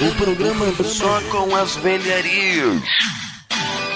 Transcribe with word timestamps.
O 0.00 0.14
programa 0.16 0.66
só 0.84 1.20
com 1.30 1.56
as 1.56 1.76
velharias 1.76 2.82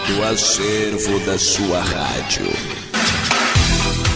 do 0.08 0.24
acervo 0.24 1.20
da 1.20 1.38
sua 1.38 1.80
rádio. 1.80 2.46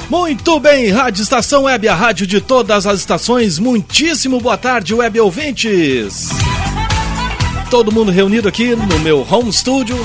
Muito 0.08 0.58
bem, 0.58 0.90
Rádio 0.90 1.22
Estação 1.22 1.64
Web, 1.64 1.88
a 1.88 1.94
rádio 1.94 2.26
de 2.26 2.40
todas 2.40 2.86
as 2.86 2.98
estações. 2.98 3.58
Muitíssimo 3.58 4.40
boa 4.40 4.56
tarde, 4.56 4.92
web 4.92 5.20
ouvintes. 5.20 6.30
Todo 7.70 7.92
mundo 7.92 8.10
reunido 8.10 8.48
aqui 8.48 8.74
no 8.74 8.98
meu 8.98 9.26
home 9.30 9.52
studio. 9.52 9.96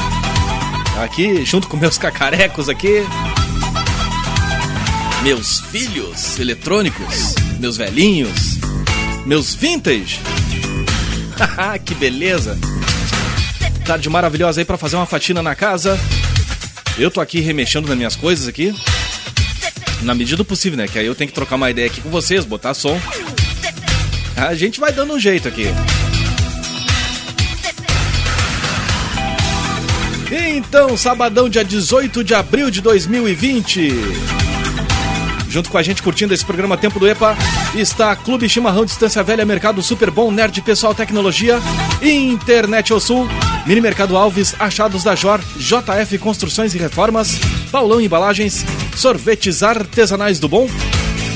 Aqui, 1.03 1.44
junto 1.44 1.67
com 1.67 1.76
meus 1.76 1.98
cacarecos 1.98 2.70
aqui. 2.70 3.03
Meus 5.23 5.59
filhos 5.62 6.39
eletrônicos, 6.39 7.36
meus 7.59 7.78
velhinhos, 7.78 8.59
meus 9.26 9.55
vintage. 9.55 10.20
que 11.86 11.96
beleza! 11.96 12.58
Tarde 13.86 14.09
maravilhosa 14.09 14.62
aí 14.62 14.66
para 14.66 14.78
fazer 14.78 14.95
uma 14.95 15.05
fatina 15.05 15.41
na 15.41 15.55
casa. 15.55 16.00
Eu 16.98 17.11
tô 17.11 17.22
aqui 17.22 17.39
remexendo 17.39 17.88
nas 17.88 17.98
minhas 17.98 18.16
coisas 18.16 18.48
aqui. 18.48 18.75
Na 20.02 20.14
medida 20.14 20.38
do 20.38 20.45
possível, 20.45 20.78
né? 20.78 20.88
Que 20.88 21.00
aí 21.00 21.06
eu 21.06 21.16
tenho 21.16 21.30
que 21.30 21.34
trocar 21.34 21.56
uma 21.56 21.70
ideia 21.70 21.88
aqui 21.88 22.02
com 22.02 22.09
vocês, 22.09 22.45
botar 22.45 22.73
som. 22.73 23.00
A 24.36 24.53
gente 24.53 24.80
vai 24.80 24.92
dando 24.92 25.14
um 25.14 25.20
jeito 25.20 25.48
aqui. 25.48 25.67
Então, 30.30 30.98
sabadão, 30.98 31.48
dia 31.48 31.64
18 31.64 32.23
de 32.23 32.36
abril 32.36 32.70
de 32.70 32.81
2020. 32.81 33.92
Junto 35.50 35.70
com 35.70 35.78
a 35.78 35.83
gente 35.83 36.04
curtindo 36.04 36.33
esse 36.33 36.45
programa 36.45 36.76
Tempo 36.78 37.00
do 37.00 37.08
EPA, 37.08 37.38
está 37.76 38.16
Clube 38.16 38.48
Chimarrão 38.48 38.86
Distância 38.86 39.22
Velha, 39.23 39.46
Mercado 39.46 39.84
Super 39.84 40.10
Bom, 40.12 40.32
Nerd 40.32 40.62
Pessoal 40.62 40.96
Tecnologia, 40.96 41.60
Internet 42.02 42.94
ao 42.94 43.00
Sul, 43.00 43.28
Mini 43.66 43.82
Mercado 43.82 44.16
Alves, 44.16 44.56
Achados 44.60 45.04
da 45.04 45.16
Jor, 45.16 45.42
JF 45.58 46.20
Construções 46.20 46.76
e 46.76 46.78
Reformas, 46.78 47.40
Paulão 47.72 48.00
Embalagens, 48.00 48.64
Sorvetes 48.95 49.64
Artesanais 49.64 50.40
do 50.40 50.48
Bom, 50.48 50.70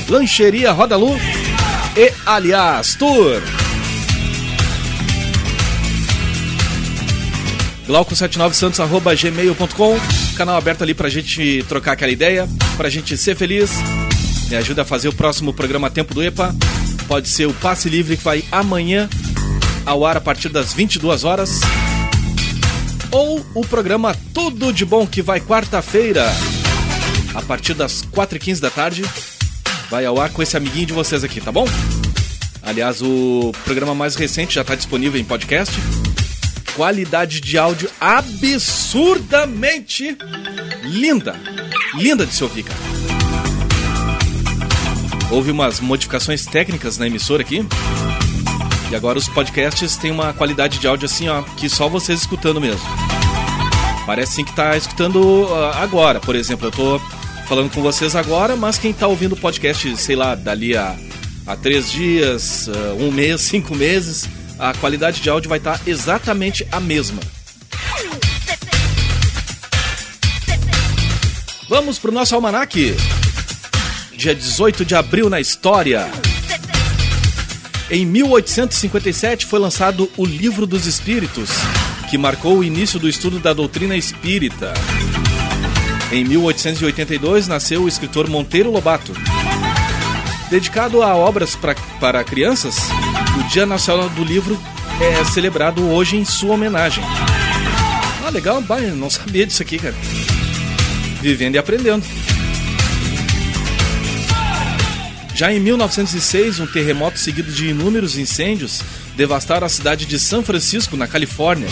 Lancheria 0.08 0.70
Rodalu 0.72 1.18
e 1.96 2.12
Aliás 2.26 2.94
Tour. 2.94 3.42
Glauco79santos.gmail.com 7.86 10.00
Canal 10.36 10.56
aberto 10.56 10.82
ali 10.82 10.94
pra 10.94 11.08
gente 11.08 11.64
trocar 11.68 11.92
aquela 11.92 12.10
ideia, 12.10 12.48
pra 12.76 12.88
gente 12.88 13.16
ser 13.18 13.36
feliz 13.36 13.70
me 14.52 14.58
ajuda 14.58 14.82
a 14.82 14.84
fazer 14.84 15.08
o 15.08 15.14
próximo 15.14 15.54
programa 15.54 15.88
Tempo 15.88 16.12
do 16.12 16.22
EPA. 16.22 16.54
Pode 17.08 17.26
ser 17.26 17.46
o 17.46 17.54
Passe 17.54 17.88
Livre 17.88 18.18
que 18.18 18.22
vai 18.22 18.44
amanhã 18.52 19.08
ao 19.86 20.04
ar 20.04 20.18
a 20.18 20.20
partir 20.20 20.50
das 20.50 20.74
22 20.74 21.24
horas. 21.24 21.62
Ou 23.10 23.42
o 23.54 23.62
programa 23.62 24.14
Tudo 24.34 24.70
de 24.70 24.84
Bom 24.84 25.06
que 25.06 25.22
vai 25.22 25.40
quarta-feira 25.40 26.30
a 27.34 27.40
partir 27.40 27.72
das 27.72 28.04
4h15 28.04 28.60
da 28.60 28.68
tarde. 28.68 29.02
Vai 29.88 30.04
ao 30.04 30.20
ar 30.20 30.28
com 30.28 30.42
esse 30.42 30.54
amiguinho 30.54 30.84
de 30.84 30.92
vocês 30.92 31.24
aqui, 31.24 31.40
tá 31.40 31.50
bom? 31.50 31.66
Aliás, 32.62 33.00
o 33.00 33.52
programa 33.64 33.94
mais 33.94 34.16
recente 34.16 34.56
já 34.56 34.60
está 34.60 34.74
disponível 34.74 35.18
em 35.18 35.24
podcast. 35.24 35.74
Qualidade 36.76 37.40
de 37.40 37.56
áudio 37.56 37.88
absurdamente 37.98 40.14
linda. 40.84 41.34
Linda 41.94 42.26
de 42.26 42.34
se 42.34 42.44
ouvir, 42.44 42.64
cara. 42.64 42.91
Houve 45.32 45.50
umas 45.50 45.80
modificações 45.80 46.44
técnicas 46.44 46.98
na 46.98 47.06
emissora 47.06 47.40
aqui. 47.40 47.66
E 48.90 48.94
agora 48.94 49.18
os 49.18 49.26
podcasts 49.30 49.96
têm 49.96 50.10
uma 50.10 50.34
qualidade 50.34 50.78
de 50.78 50.86
áudio 50.86 51.06
assim, 51.06 51.26
ó, 51.26 51.40
que 51.56 51.70
só 51.70 51.88
vocês 51.88 52.20
escutando 52.20 52.60
mesmo. 52.60 52.86
Parece 54.04 54.32
sim 54.32 54.44
que 54.44 54.54
tá 54.54 54.76
escutando 54.76 55.44
uh, 55.44 55.72
agora, 55.76 56.20
por 56.20 56.36
exemplo, 56.36 56.66
eu 56.66 56.70
tô 56.70 57.00
falando 57.48 57.72
com 57.72 57.80
vocês 57.80 58.14
agora, 58.14 58.56
mas 58.56 58.76
quem 58.76 58.92
tá 58.92 59.06
ouvindo 59.06 59.32
o 59.32 59.36
podcast, 59.36 59.96
sei 59.96 60.16
lá, 60.16 60.34
dali 60.34 60.76
a, 60.76 60.94
a 61.46 61.56
três 61.56 61.90
dias, 61.90 62.68
uh, 62.68 63.02
um 63.02 63.10
mês, 63.10 63.40
cinco 63.48 63.74
meses, 63.74 64.28
a 64.58 64.74
qualidade 64.74 65.22
de 65.22 65.30
áudio 65.30 65.48
vai 65.48 65.56
estar 65.56 65.78
tá 65.78 65.84
exatamente 65.86 66.68
a 66.70 66.78
mesma. 66.78 67.22
Vamos 71.70 71.98
pro 71.98 72.12
nosso 72.12 72.34
almanaque 72.34 72.94
dia 74.22 74.34
18 74.36 74.84
de 74.84 74.94
abril 74.94 75.28
na 75.28 75.40
história. 75.40 76.08
Em 77.90 78.06
1857 78.06 79.46
foi 79.46 79.58
lançado 79.58 80.08
o 80.16 80.24
Livro 80.24 80.64
dos 80.64 80.86
Espíritos, 80.86 81.50
que 82.08 82.16
marcou 82.16 82.58
o 82.58 82.62
início 82.62 83.00
do 83.00 83.08
estudo 83.08 83.40
da 83.40 83.52
doutrina 83.52 83.96
espírita. 83.96 84.74
Em 86.12 86.24
1882 86.24 87.48
nasceu 87.48 87.82
o 87.82 87.88
escritor 87.88 88.30
Monteiro 88.30 88.70
Lobato. 88.70 89.12
Dedicado 90.48 91.02
a 91.02 91.16
obras 91.16 91.56
pra, 91.56 91.74
para 91.98 92.22
crianças, 92.22 92.76
o 93.40 93.42
Dia 93.48 93.66
Nacional 93.66 94.08
do 94.10 94.22
Livro 94.22 94.56
é 95.00 95.24
celebrado 95.24 95.90
hoje 95.90 96.16
em 96.16 96.24
sua 96.24 96.54
homenagem. 96.54 97.02
Ah, 98.24 98.30
legal, 98.30 98.62
bah, 98.62 98.78
não 98.78 99.10
sabia 99.10 99.44
disso 99.44 99.64
aqui, 99.64 99.78
cara. 99.78 99.96
Vivendo 101.20 101.56
e 101.56 101.58
aprendendo. 101.58 102.04
Já 105.34 105.52
em 105.52 105.58
1906, 105.58 106.60
um 106.60 106.66
terremoto 106.66 107.18
seguido 107.18 107.50
de 107.50 107.68
inúmeros 107.68 108.18
incêndios 108.18 108.80
devastaram 109.16 109.66
a 109.66 109.70
cidade 109.70 110.06
de 110.06 110.18
São 110.18 110.42
Francisco, 110.42 110.96
na 110.96 111.06
Califórnia. 111.06 111.68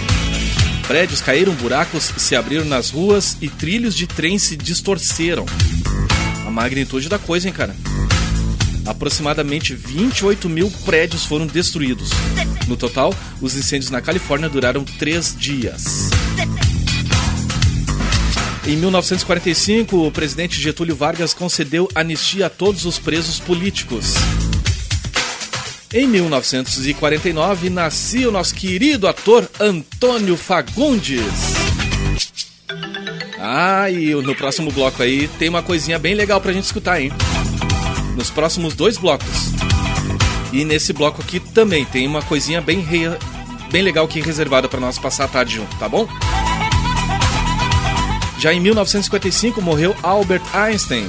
Prédios 0.87 1.21
caíram, 1.21 1.55
buracos 1.55 2.13
se 2.17 2.35
abriram 2.35 2.65
nas 2.65 2.91
ruas 2.91 3.37
e 3.41 3.49
trilhos 3.49 3.95
de 3.95 4.07
trem 4.07 4.39
se 4.39 4.57
distorceram. 4.57 5.47
A 6.47 6.51
magnitude 6.51 7.09
da 7.09 7.19
coisa, 7.19 7.47
hein, 7.47 7.55
cara? 7.55 7.77
Aproximadamente 8.87 9.75
28 9.75 10.49
mil 10.49 10.71
prédios 10.85 11.25
foram 11.25 11.47
destruídos. 11.47 12.11
No 12.67 12.77
total, 12.77 13.15
os 13.41 13.55
incêndios 13.55 13.91
na 13.91 14.01
Califórnia 14.01 14.49
duraram 14.49 14.85
três 14.85 15.37
dias. 15.39 16.11
Em 18.67 18.77
1945, 18.77 20.07
o 20.07 20.13
presidente 20.13 20.61
Getúlio 20.61 20.95
Vargas 20.95 21.33
concedeu 21.33 21.89
anistia 21.95 22.47
a 22.47 22.51
todos 22.51 22.85
os 22.85 22.99
presos 22.99 23.41
políticos. 23.41 24.15
Em 25.93 26.07
1949, 26.07 27.71
nascia 27.71 28.29
o 28.29 28.33
nosso 28.33 28.55
querido 28.55 29.09
ator 29.09 29.51
Antônio 29.59 30.37
Fagundes. 30.37 31.25
Ah, 33.39 33.91
e 33.91 34.15
no 34.15 34.37
próximo 34.37 34.71
bloco 34.71 35.03
aí 35.03 35.27
tem 35.39 35.49
uma 35.49 35.63
coisinha 35.63 35.99
bem 35.99 36.15
legal 36.15 36.41
pra 36.41 36.53
gente 36.53 36.65
escutar, 36.65 37.01
hein? 37.01 37.11
Nos 38.15 38.31
próximos 38.31 38.75
dois 38.75 38.99
blocos. 38.99 39.27
E 40.53 40.65
nesse 40.65 40.93
bloco 40.93 41.23
aqui 41.23 41.41
também 41.41 41.85
tem 41.87 42.07
uma 42.07 42.23
coisinha 42.23 42.61
bem, 42.61 42.81
re... 42.81 43.05
bem 43.73 43.83
legal 43.83 44.05
aqui 44.05 44.21
reservada 44.21 44.69
para 44.69 44.79
nós 44.79 44.99
passar 44.99 45.25
a 45.25 45.29
tarde 45.29 45.57
junto, 45.57 45.75
tá 45.79 45.89
bom? 45.89 46.07
Já 48.41 48.55
em 48.55 48.61
1955 48.61 49.61
morreu 49.61 49.95
Albert 50.03 50.41
Einstein, 50.55 51.07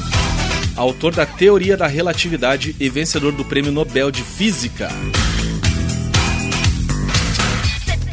autor 0.75 1.15
da 1.15 1.25
teoria 1.25 1.77
da 1.77 1.87
relatividade 1.87 2.75
e 2.77 2.89
vencedor 2.89 3.31
do 3.31 3.45
Prêmio 3.45 3.71
Nobel 3.71 4.11
de 4.11 4.21
Física. 4.21 4.89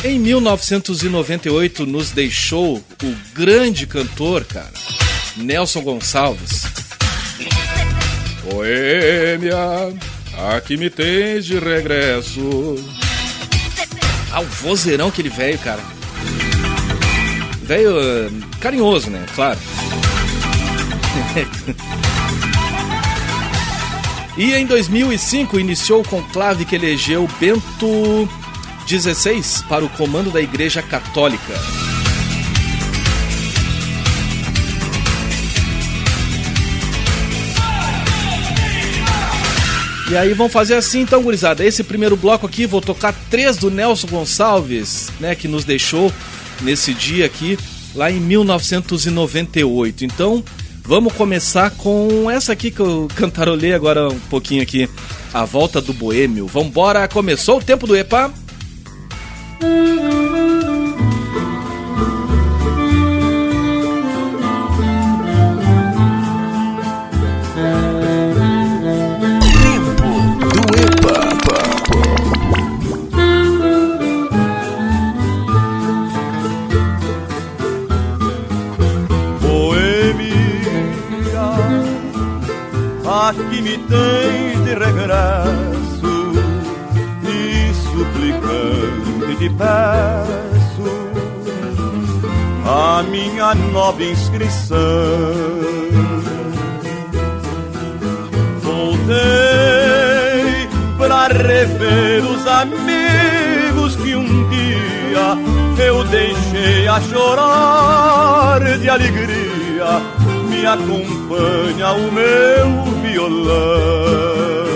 Em 0.04 0.20
1998 0.20 1.84
nos 1.84 2.12
deixou 2.12 2.76
o 2.76 3.16
grande 3.34 3.88
cantor, 3.88 4.44
cara, 4.44 4.72
Nelson 5.36 5.80
Gonçalves. 5.80 6.62
Boêmia, 8.44 9.58
aqui 10.54 10.76
me 10.76 10.88
tens 10.88 11.44
de 11.44 11.58
regresso. 11.58 12.76
Ah, 14.30 14.42
o 14.42 14.44
vozeirão 14.44 15.10
que 15.10 15.20
ele 15.20 15.28
veio, 15.28 15.58
cara 15.58 15.97
velho 17.68 18.00
eh, 18.00 18.30
carinhoso, 18.60 19.10
né? 19.10 19.26
Claro. 19.34 19.58
e 24.38 24.54
em 24.54 24.64
2005 24.64 25.60
iniciou 25.60 26.00
o 26.00 26.08
conclave 26.08 26.64
que 26.64 26.74
elegeu 26.74 27.28
Bento 27.38 28.26
XVI 28.86 29.42
para 29.68 29.84
o 29.84 29.88
comando 29.90 30.30
da 30.30 30.40
Igreja 30.40 30.80
Católica. 30.80 31.52
E 40.10 40.16
aí 40.16 40.32
vamos 40.32 40.54
fazer 40.54 40.74
assim 40.74 41.02
então, 41.02 41.22
gurizada. 41.22 41.62
Esse 41.62 41.84
primeiro 41.84 42.16
bloco 42.16 42.46
aqui, 42.46 42.64
vou 42.64 42.80
tocar 42.80 43.14
três 43.28 43.58
do 43.58 43.70
Nelson 43.70 44.06
Gonçalves, 44.06 45.10
né, 45.20 45.34
que 45.34 45.46
nos 45.46 45.66
deixou 45.66 46.10
nesse 46.62 46.92
dia 46.94 47.26
aqui, 47.26 47.58
lá 47.94 48.10
em 48.10 48.20
1998. 48.20 50.04
Então, 50.04 50.42
vamos 50.84 51.12
começar 51.12 51.70
com 51.70 52.30
essa 52.30 52.52
aqui 52.52 52.70
que 52.70 52.80
eu 52.80 53.08
cantarolei 53.14 53.72
agora 53.72 54.08
um 54.08 54.18
pouquinho 54.30 54.62
aqui, 54.62 54.88
A 55.32 55.44
Volta 55.44 55.80
do 55.80 55.92
Boêmio. 55.92 56.46
Vambora, 56.46 57.06
começou 57.08 57.58
o 57.58 57.62
tempo 57.62 57.86
do 57.86 57.96
EPA. 57.96 58.32
Aqui 83.28 83.60
me 83.60 83.76
tens 83.76 84.64
de 84.64 84.74
regresso 84.74 86.32
e 87.24 87.74
suplicante 87.74 89.36
te 89.36 89.50
peço 89.50 90.88
a 92.64 93.02
minha 93.02 93.54
nova 93.54 94.02
inscrição. 94.02 94.76
Voltei 98.62 99.16
para 100.96 101.28
rever 101.28 102.24
os 102.24 102.46
amigos 102.46 103.96
que 103.96 104.14
um 104.14 104.48
dia 104.48 105.36
eu 105.84 106.02
deixei 106.04 106.88
a 106.88 106.98
chorar 107.02 108.78
de 108.78 108.88
alegria. 108.88 110.17
Me 110.58 110.66
acompanha 110.66 111.92
o 111.92 112.10
meu 112.10 112.82
violão. 113.00 114.66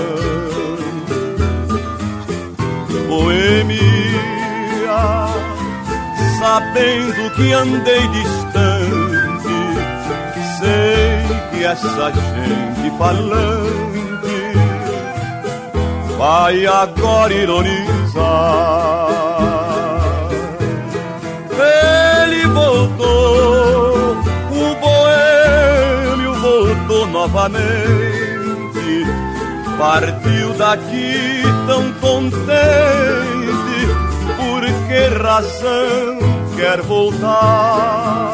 Boêmia, 3.09 3.81
sabendo 6.39 7.31
que 7.35 7.53
andei 7.53 8.07
distante, 8.09 9.49
sei 10.61 11.19
que 11.51 11.65
essa 11.65 12.13
gente 12.13 12.97
falante 12.97 14.13
vai 16.17 16.65
agora 16.65 17.35
ironizar. 17.35 19.22
Novamente. 27.23 29.07
Partiu 29.79 30.53
daqui 30.55 31.43
tão 31.67 31.93
contente, 31.95 32.43
por 34.37 34.63
que 34.89 35.23
razão 35.23 36.19
quer 36.57 36.83
voltar? 36.83 38.33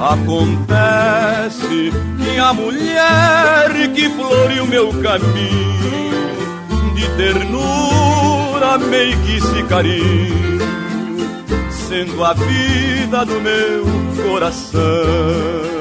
Acontece 0.00 1.92
que 2.18 2.38
a 2.38 2.52
mulher 2.52 3.88
que 3.94 4.10
floriu 4.10 4.66
meu 4.66 4.90
caminho, 5.02 6.14
de 6.94 7.08
ternura, 7.16 8.78
meiguice 8.78 9.58
e 9.58 9.62
carinho, 9.64 10.53
sendo 11.88 12.24
a 12.24 12.32
vida 12.32 13.24
do 13.24 13.40
meu 13.40 13.84
coração. 14.24 15.74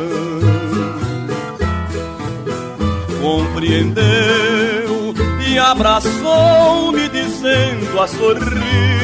compreendeu 3.23 5.13
e 5.47 5.57
abraçou-me 5.57 7.07
dizendo 7.07 7.99
a 8.01 8.07
sorrir: 8.07 8.99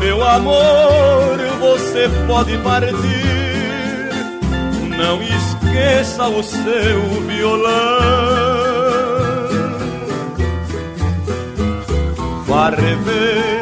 Meu 0.00 0.26
amor, 0.26 1.38
você 1.60 2.10
pode 2.26 2.58
partir, 2.58 2.90
não 4.98 5.22
esqueça 5.22 6.26
o 6.26 6.42
seu 6.42 7.00
violão. 7.28 8.66
Vá 12.46 12.70
rever 12.70 13.55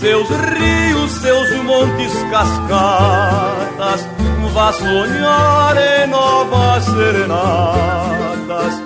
seus 0.00 0.26
rios, 0.30 1.10
seus 1.20 1.50
montes, 1.62 2.12
cascatas, 2.30 4.08
vá 4.54 4.72
sonhar 4.72 5.76
em 5.76 6.06
novas 6.06 6.84
serenatas 6.84 8.82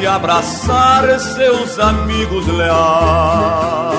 e 0.00 0.06
abraçar 0.06 1.18
seus 1.18 1.76
amigos 1.80 2.46
leais. 2.46 3.98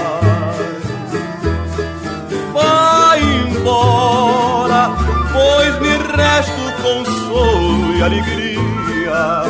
Vai 2.53 3.21
embora, 3.21 4.91
pois 5.33 5.79
me 5.81 5.97
resta 6.15 6.53
o 6.61 6.71
consolo 6.81 7.97
e 7.97 8.01
alegria 8.01 9.43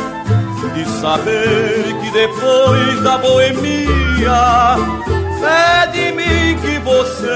de 0.74 0.84
saber 1.00 1.84
que 2.02 2.10
depois 2.10 3.02
da 3.02 3.16
boemia 3.18 4.76
é 5.46 5.86
de 5.86 6.12
mim 6.12 6.45
você 6.86 7.26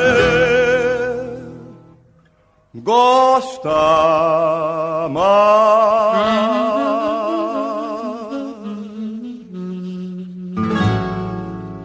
gosta 2.73 3.69
mais. 5.11 6.71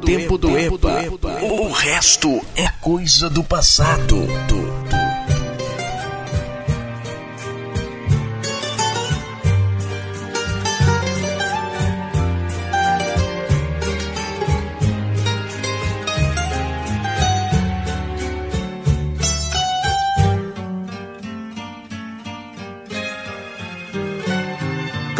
tempo 0.05 0.37
do 0.37 0.55
EPA. 0.55 1.09
O 1.41 1.71
resto 1.71 2.39
é 2.55 2.67
coisa 2.79 3.27
do 3.29 3.43
passado. 3.43 4.15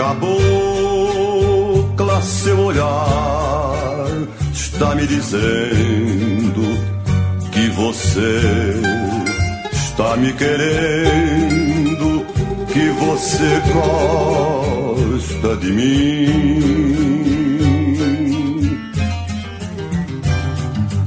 Cabocla, 0.05 0.37
seu 2.21 2.59
olhar 2.59 4.05
está 4.53 4.93
me 4.93 5.07
dizendo 5.07 6.61
que 7.51 7.69
você 7.69 8.39
está 9.73 10.15
me 10.17 10.31
querendo, 10.33 12.23
que 12.71 12.87
você 12.89 13.59
gosta 14.93 15.57
de 15.57 15.71
mim. 15.71 16.75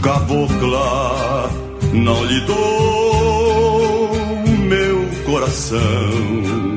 Cabocla, 0.03 1.49
não 1.93 2.25
lhe 2.25 2.41
dou 2.41 4.11
meu 4.67 5.09
coração. 5.25 6.68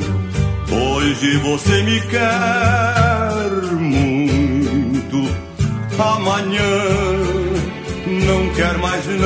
Hoje 0.72 1.38
você 1.38 1.84
me 1.84 2.00
quer 2.02 3.42
muito 3.74 5.30
amanhã 6.00 7.42
não 8.08 8.50
quer 8.54 8.78
mais 8.78 9.06
não. 9.06 9.22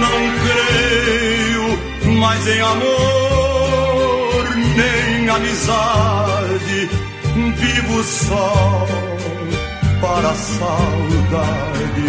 Não 0.00 0.18
creio 0.44 2.18
mais 2.18 2.46
em 2.46 2.60
amor 2.60 2.96
nem 4.76 5.28
amizade. 5.28 6.90
Vivo 7.56 8.02
só 8.02 8.86
para 10.00 10.28
a 10.28 10.34
saudade 10.34 12.08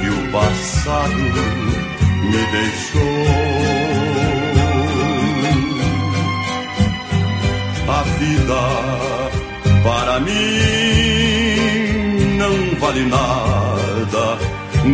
que 0.00 0.08
o 0.08 0.32
passado 0.32 1.75
me 2.30 2.42
deixou. 2.56 3.26
A 7.88 8.02
vida 8.18 8.62
para 9.84 10.20
mim 10.20 10.36
não 12.38 12.54
vale 12.80 13.04
nada 13.06 14.38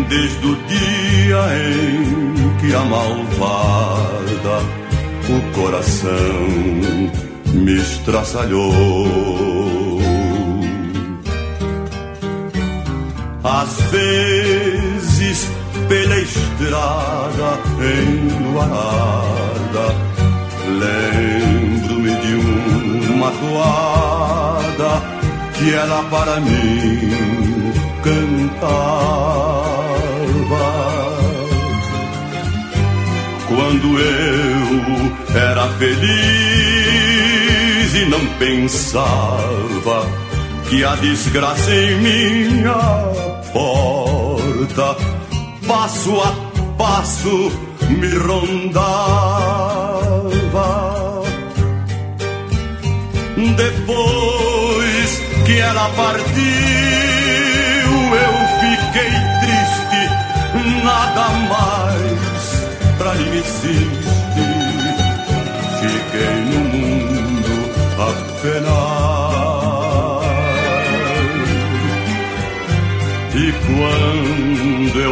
desde 0.08 0.46
o 0.46 0.56
dia 0.66 1.42
em 1.68 2.56
que 2.60 2.74
a 2.74 2.84
malvada 2.84 4.56
o 5.28 5.40
coração 5.54 6.48
me 7.54 7.74
estraçalhou. 7.76 8.72
Às 13.44 13.80
vezes 13.90 15.51
pela 15.88 16.18
estrada 16.18 17.58
enluarada, 18.08 19.86
lembro-me 20.80 22.14
de 22.16 22.34
uma 23.12 23.30
toada 23.30 25.02
que 25.54 25.74
ela 25.74 26.02
para 26.10 26.40
mim 26.40 27.72
cantava. 28.02 28.72
Quando 33.48 33.98
eu 33.98 35.12
era 35.34 35.68
feliz 35.78 36.02
e 37.94 38.04
não 38.06 38.24
pensava 38.38 40.06
que 40.68 40.84
a 40.84 40.94
desgraça 40.96 41.74
em 41.74 41.96
minha 42.00 42.74
porta, 43.52 44.96
passo 45.66 46.20
a 46.20 46.32
passo, 46.76 47.52
me 47.88 48.14
rondava. 48.18 48.82
Depois 53.56 55.22
que 55.44 55.58
ela 55.58 55.88
partiu, 55.90 56.42
eu 58.26 58.34
fiquei 58.60 59.12
triste, 59.42 60.02
nada 60.84 61.28
mais 61.48 62.42
pra 62.98 63.14
mim 63.14 63.38
existe. 63.38 64.11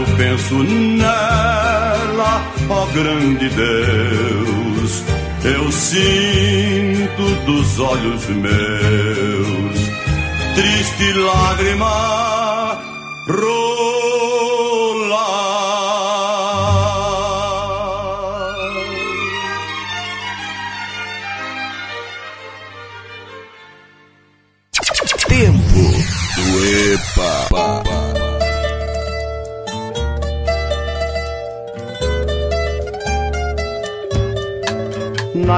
Eu 0.01 0.17
penso 0.17 0.55
nela, 0.63 2.43
ó 2.69 2.87
grande 2.87 3.49
Deus, 3.51 5.05
eu 5.45 5.73
sinto 5.73 7.23
dos 7.45 7.81
olhos 7.81 8.27
meus 8.29 9.91
triste 10.55 11.13
lágrima 11.13 12.79
rolar. 13.29 13.90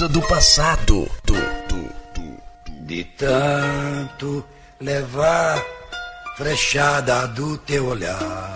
coisa 0.00 0.08
do 0.08 0.22
passado. 0.22 1.10
tu, 1.26 1.34
tu, 1.68 1.90
tu, 2.14 2.82
De 2.84 3.04
tanto 3.04 4.42
levar 4.80 5.62
frechada 6.36 7.26
do 7.28 7.58
teu 7.58 7.86
olhar 7.86 8.49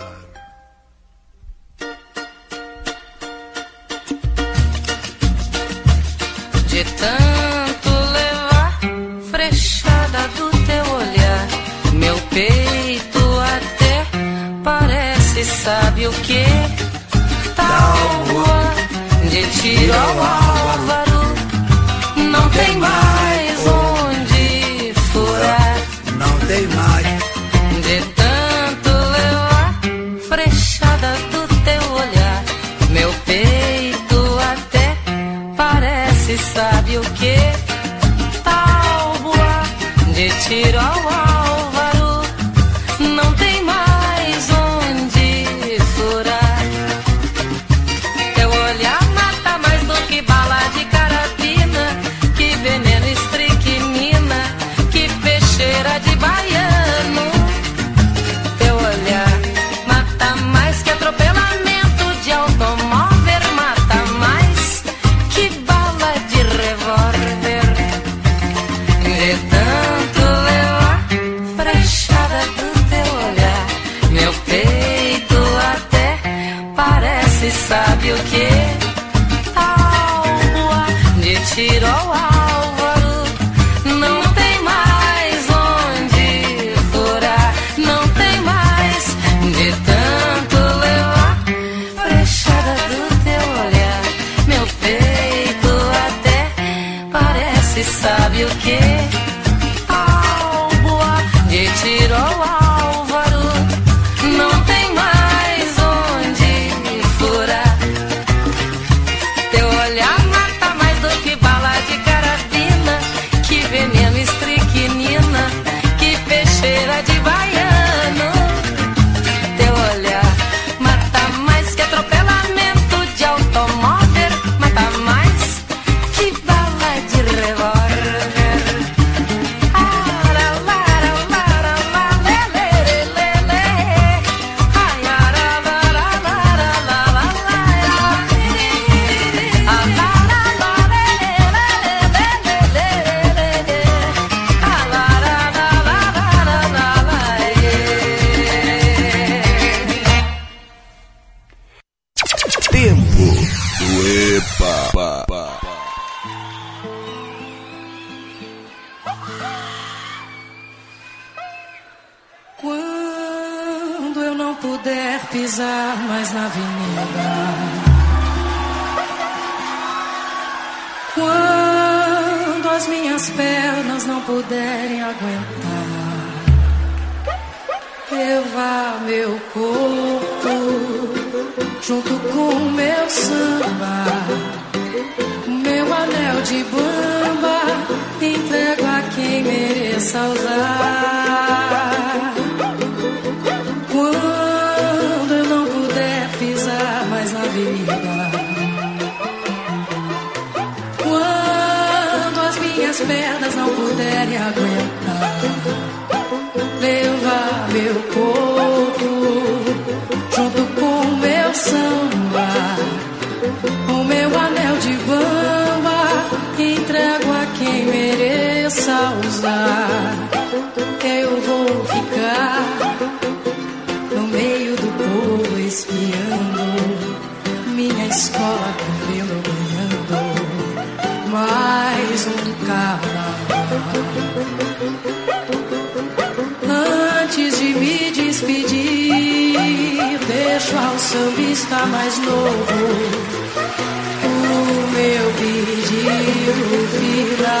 pelo. 246.45 247.55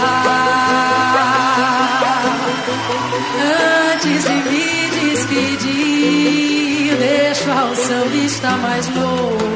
Antes 3.93 4.23
de 4.23 4.35
me 4.49 4.89
despedir, 5.09 6.95
deixo 6.97 7.51
ao 7.51 7.75
seu 7.75 8.09
vista 8.09 8.49
mais 8.57 8.87
longe. 8.89 9.54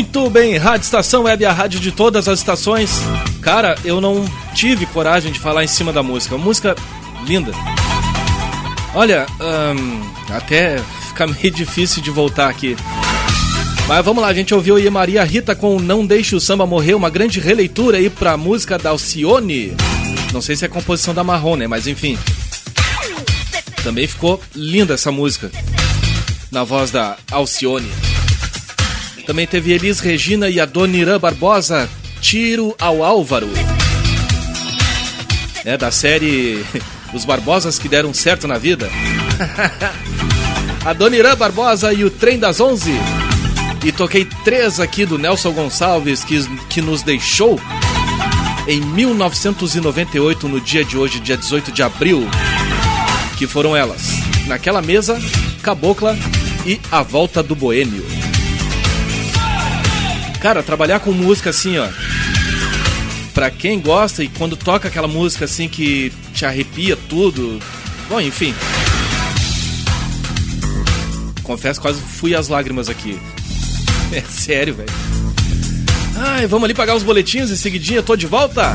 Muito 0.00 0.30
bem, 0.30 0.56
Rádio 0.56 0.84
Estação 0.86 1.24
Web, 1.24 1.44
a 1.44 1.52
rádio 1.52 1.78
de 1.78 1.92
todas 1.92 2.26
as 2.26 2.38
estações. 2.38 3.02
Cara, 3.42 3.76
eu 3.84 4.00
não 4.00 4.24
tive 4.54 4.86
coragem 4.86 5.30
de 5.30 5.38
falar 5.38 5.62
em 5.62 5.66
cima 5.66 5.92
da 5.92 6.02
música. 6.02 6.38
Música 6.38 6.74
linda. 7.26 7.52
Olha, 8.94 9.26
hum, 9.38 10.00
até 10.30 10.78
fica 11.08 11.26
meio 11.28 11.50
difícil 11.50 12.02
de 12.02 12.10
voltar 12.10 12.48
aqui. 12.48 12.78
Mas 13.86 14.02
vamos 14.02 14.22
lá, 14.22 14.28
a 14.28 14.34
gente 14.34 14.54
ouviu 14.54 14.76
aí 14.76 14.88
Maria 14.88 15.22
Rita 15.22 15.54
com 15.54 15.78
Não 15.78 16.06
Deixe 16.06 16.34
o 16.34 16.40
Samba 16.40 16.64
Morrer, 16.64 16.94
uma 16.94 17.10
grande 17.10 17.38
releitura 17.38 17.98
aí 17.98 18.08
pra 18.08 18.38
música 18.38 18.78
da 18.78 18.88
Alcione. 18.88 19.76
Não 20.32 20.40
sei 20.40 20.56
se 20.56 20.64
é 20.64 20.68
composição 20.68 21.12
da 21.12 21.22
Marrone. 21.22 21.60
Né, 21.60 21.66
mas 21.66 21.86
enfim. 21.86 22.18
Também 23.84 24.06
ficou 24.06 24.40
linda 24.56 24.94
essa 24.94 25.12
música. 25.12 25.50
Na 26.50 26.64
voz 26.64 26.90
da 26.90 27.18
Alcione. 27.30 28.09
Também 29.30 29.46
teve 29.46 29.70
Elis 29.70 30.00
Regina 30.00 30.48
e 30.48 30.58
a 30.58 30.66
Dona 30.66 30.96
Irã 30.96 31.16
Barbosa, 31.16 31.88
Tiro 32.20 32.74
ao 32.80 33.04
Álvaro. 33.04 33.48
É 35.64 35.76
da 35.76 35.92
série 35.92 36.64
Os 37.14 37.24
Barbosas 37.24 37.78
que 37.78 37.88
deram 37.88 38.12
certo 38.12 38.48
na 38.48 38.58
vida. 38.58 38.90
a 40.84 40.92
Dona 40.92 41.14
Irã 41.14 41.36
Barbosa 41.36 41.92
e 41.92 42.02
o 42.02 42.10
Trem 42.10 42.40
das 42.40 42.58
Onze. 42.58 42.90
E 43.84 43.92
toquei 43.92 44.26
três 44.44 44.80
aqui 44.80 45.06
do 45.06 45.16
Nelson 45.16 45.52
Gonçalves, 45.52 46.24
que, 46.24 46.44
que 46.68 46.82
nos 46.82 47.04
deixou 47.04 47.60
em 48.66 48.80
1998, 48.80 50.48
no 50.48 50.60
dia 50.60 50.84
de 50.84 50.98
hoje, 50.98 51.20
dia 51.20 51.36
18 51.36 51.70
de 51.70 51.84
abril. 51.84 52.26
Que 53.38 53.46
foram 53.46 53.76
elas: 53.76 54.08
Naquela 54.48 54.82
Mesa, 54.82 55.22
Cabocla 55.62 56.18
e 56.66 56.80
A 56.90 57.00
Volta 57.04 57.44
do 57.44 57.54
Boêmio. 57.54 58.19
Cara, 60.40 60.62
trabalhar 60.62 61.00
com 61.00 61.12
música 61.12 61.50
assim, 61.50 61.76
ó. 61.78 61.86
Pra 63.34 63.50
quem 63.50 63.78
gosta 63.78 64.24
e 64.24 64.28
quando 64.28 64.56
toca 64.56 64.88
aquela 64.88 65.06
música 65.06 65.44
assim 65.44 65.68
que 65.68 66.12
te 66.32 66.46
arrepia 66.46 66.96
tudo. 66.96 67.60
Bom, 68.08 68.20
enfim. 68.20 68.54
Confesso, 71.42 71.80
quase 71.80 72.00
fui 72.00 72.34
às 72.34 72.48
lágrimas 72.48 72.88
aqui. 72.88 73.20
É 74.12 74.22
sério, 74.22 74.74
velho. 74.74 74.90
Ai, 76.16 76.44
vamos 76.48 76.64
ali 76.64 76.74
pagar 76.74 76.96
os 76.96 77.04
boletins 77.04 77.48
e 77.48 77.56
seguidinha, 77.56 78.02
tô 78.02 78.16
de 78.16 78.26
volta? 78.26 78.74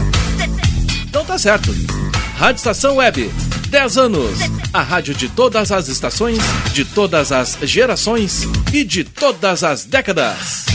Então 1.04 1.26
tá 1.26 1.38
certo. 1.38 1.76
Rádio 2.38 2.56
Estação 2.56 2.96
Web, 2.96 3.30
10 3.70 3.98
anos. 3.98 4.40
A 4.72 4.82
rádio 4.82 5.14
de 5.14 5.28
todas 5.28 5.74
as 5.74 5.90
estações, 5.90 6.40
de 6.72 6.86
todas 6.86 7.34
as 7.34 7.58
gerações 7.64 8.44
e 8.72 8.86
de 8.86 9.04
todas 9.04 9.62
as 9.62 9.84
décadas. 9.84 10.75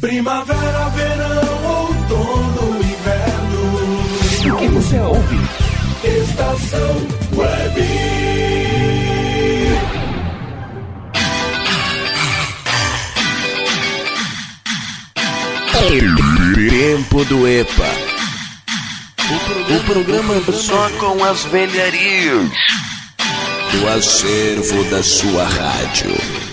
Primavera, 0.00 0.88
verão, 0.90 1.66
outono, 1.66 2.78
inverno. 2.78 4.54
O 4.54 4.58
que 4.58 4.68
você 4.68 4.98
ouve? 5.00 5.36
Estação 6.04 7.06
Web. 7.34 7.86
Tempo 16.54 17.24
do 17.24 17.48
EPA. 17.48 17.90
O 19.68 19.92
programa 19.92 20.34
só 20.52 20.88
com 20.98 21.24
as 21.24 21.44
velharias 21.44 22.48
do 23.72 23.88
acervo 23.88 24.84
da 24.84 25.02
sua 25.02 25.44
rádio. 25.44 26.45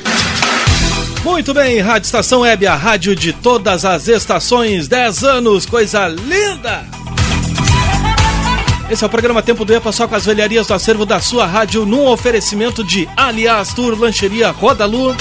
Muito 1.24 1.54
bem, 1.54 1.80
Rádio 1.80 2.06
Estação 2.06 2.42
Web, 2.42 2.68
a 2.68 2.76
rádio 2.76 3.16
de 3.16 3.32
todas 3.32 3.86
as 3.86 4.10
estações, 4.10 4.90
10 4.90 5.24
anos, 5.24 5.66
coisa 5.66 6.06
linda! 6.10 6.86
Esse 8.90 9.06
é 9.06 9.08
o 9.08 9.10
programa 9.10 9.42
Tempo 9.42 9.64
do 9.64 9.74
EPA, 9.74 9.94
só 9.94 10.06
com 10.06 10.16
as 10.16 10.26
velharias 10.26 10.68
do 10.68 10.74
acervo 10.74 11.06
da 11.06 11.22
sua 11.22 11.46
rádio, 11.46 11.86
num 11.86 12.08
oferecimento 12.08 12.84
de 12.84 13.08
Aliás 13.16 13.74
Tour 13.74 13.98
Lancheria 13.98 14.52
Rodalu, 14.52 15.16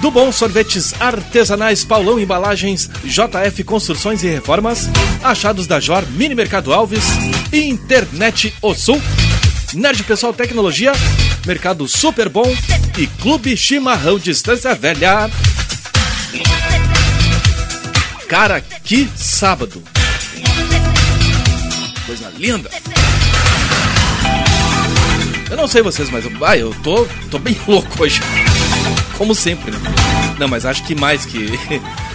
do 0.00 0.10
Bom 0.10 0.32
Sorvetes 0.32 0.92
Artesanais 1.00 1.84
Paulão 1.84 2.18
Embalagens, 2.18 2.90
JF 3.04 3.62
Construções 3.62 4.24
e 4.24 4.28
Reformas, 4.28 4.88
Achados 5.22 5.68
da 5.68 5.78
Jor, 5.78 6.02
Mini 6.10 6.34
Mercado 6.34 6.74
Alves, 6.74 7.04
Internet 7.52 8.52
O 8.60 8.74
Sul, 8.74 9.00
Nerd 9.74 10.02
Pessoal 10.02 10.32
Tecnologia, 10.32 10.92
Mercado 11.46 11.86
Super 11.86 12.28
Bom 12.28 12.52
e 12.98 13.06
Clube 13.06 13.56
Chimarrão 13.56 14.18
Distância 14.18 14.74
Velha. 14.74 15.30
Cara, 18.28 18.60
que 18.60 19.08
sábado! 19.14 19.80
Coisa 22.04 22.32
linda! 22.36 22.68
Eu 25.48 25.56
não 25.56 25.68
sei 25.68 25.80
vocês, 25.80 26.10
mas 26.10 26.24
eu, 26.24 26.32
ah, 26.44 26.56
eu 26.56 26.74
tô, 26.82 27.06
tô 27.30 27.38
bem 27.38 27.56
louco 27.68 28.02
hoje. 28.02 28.20
Como 29.16 29.32
sempre, 29.32 29.70
né? 29.70 29.78
Não, 30.36 30.48
mas 30.48 30.66
acho 30.66 30.82
que 30.84 30.94
mais 30.94 31.24
que. 31.24 31.48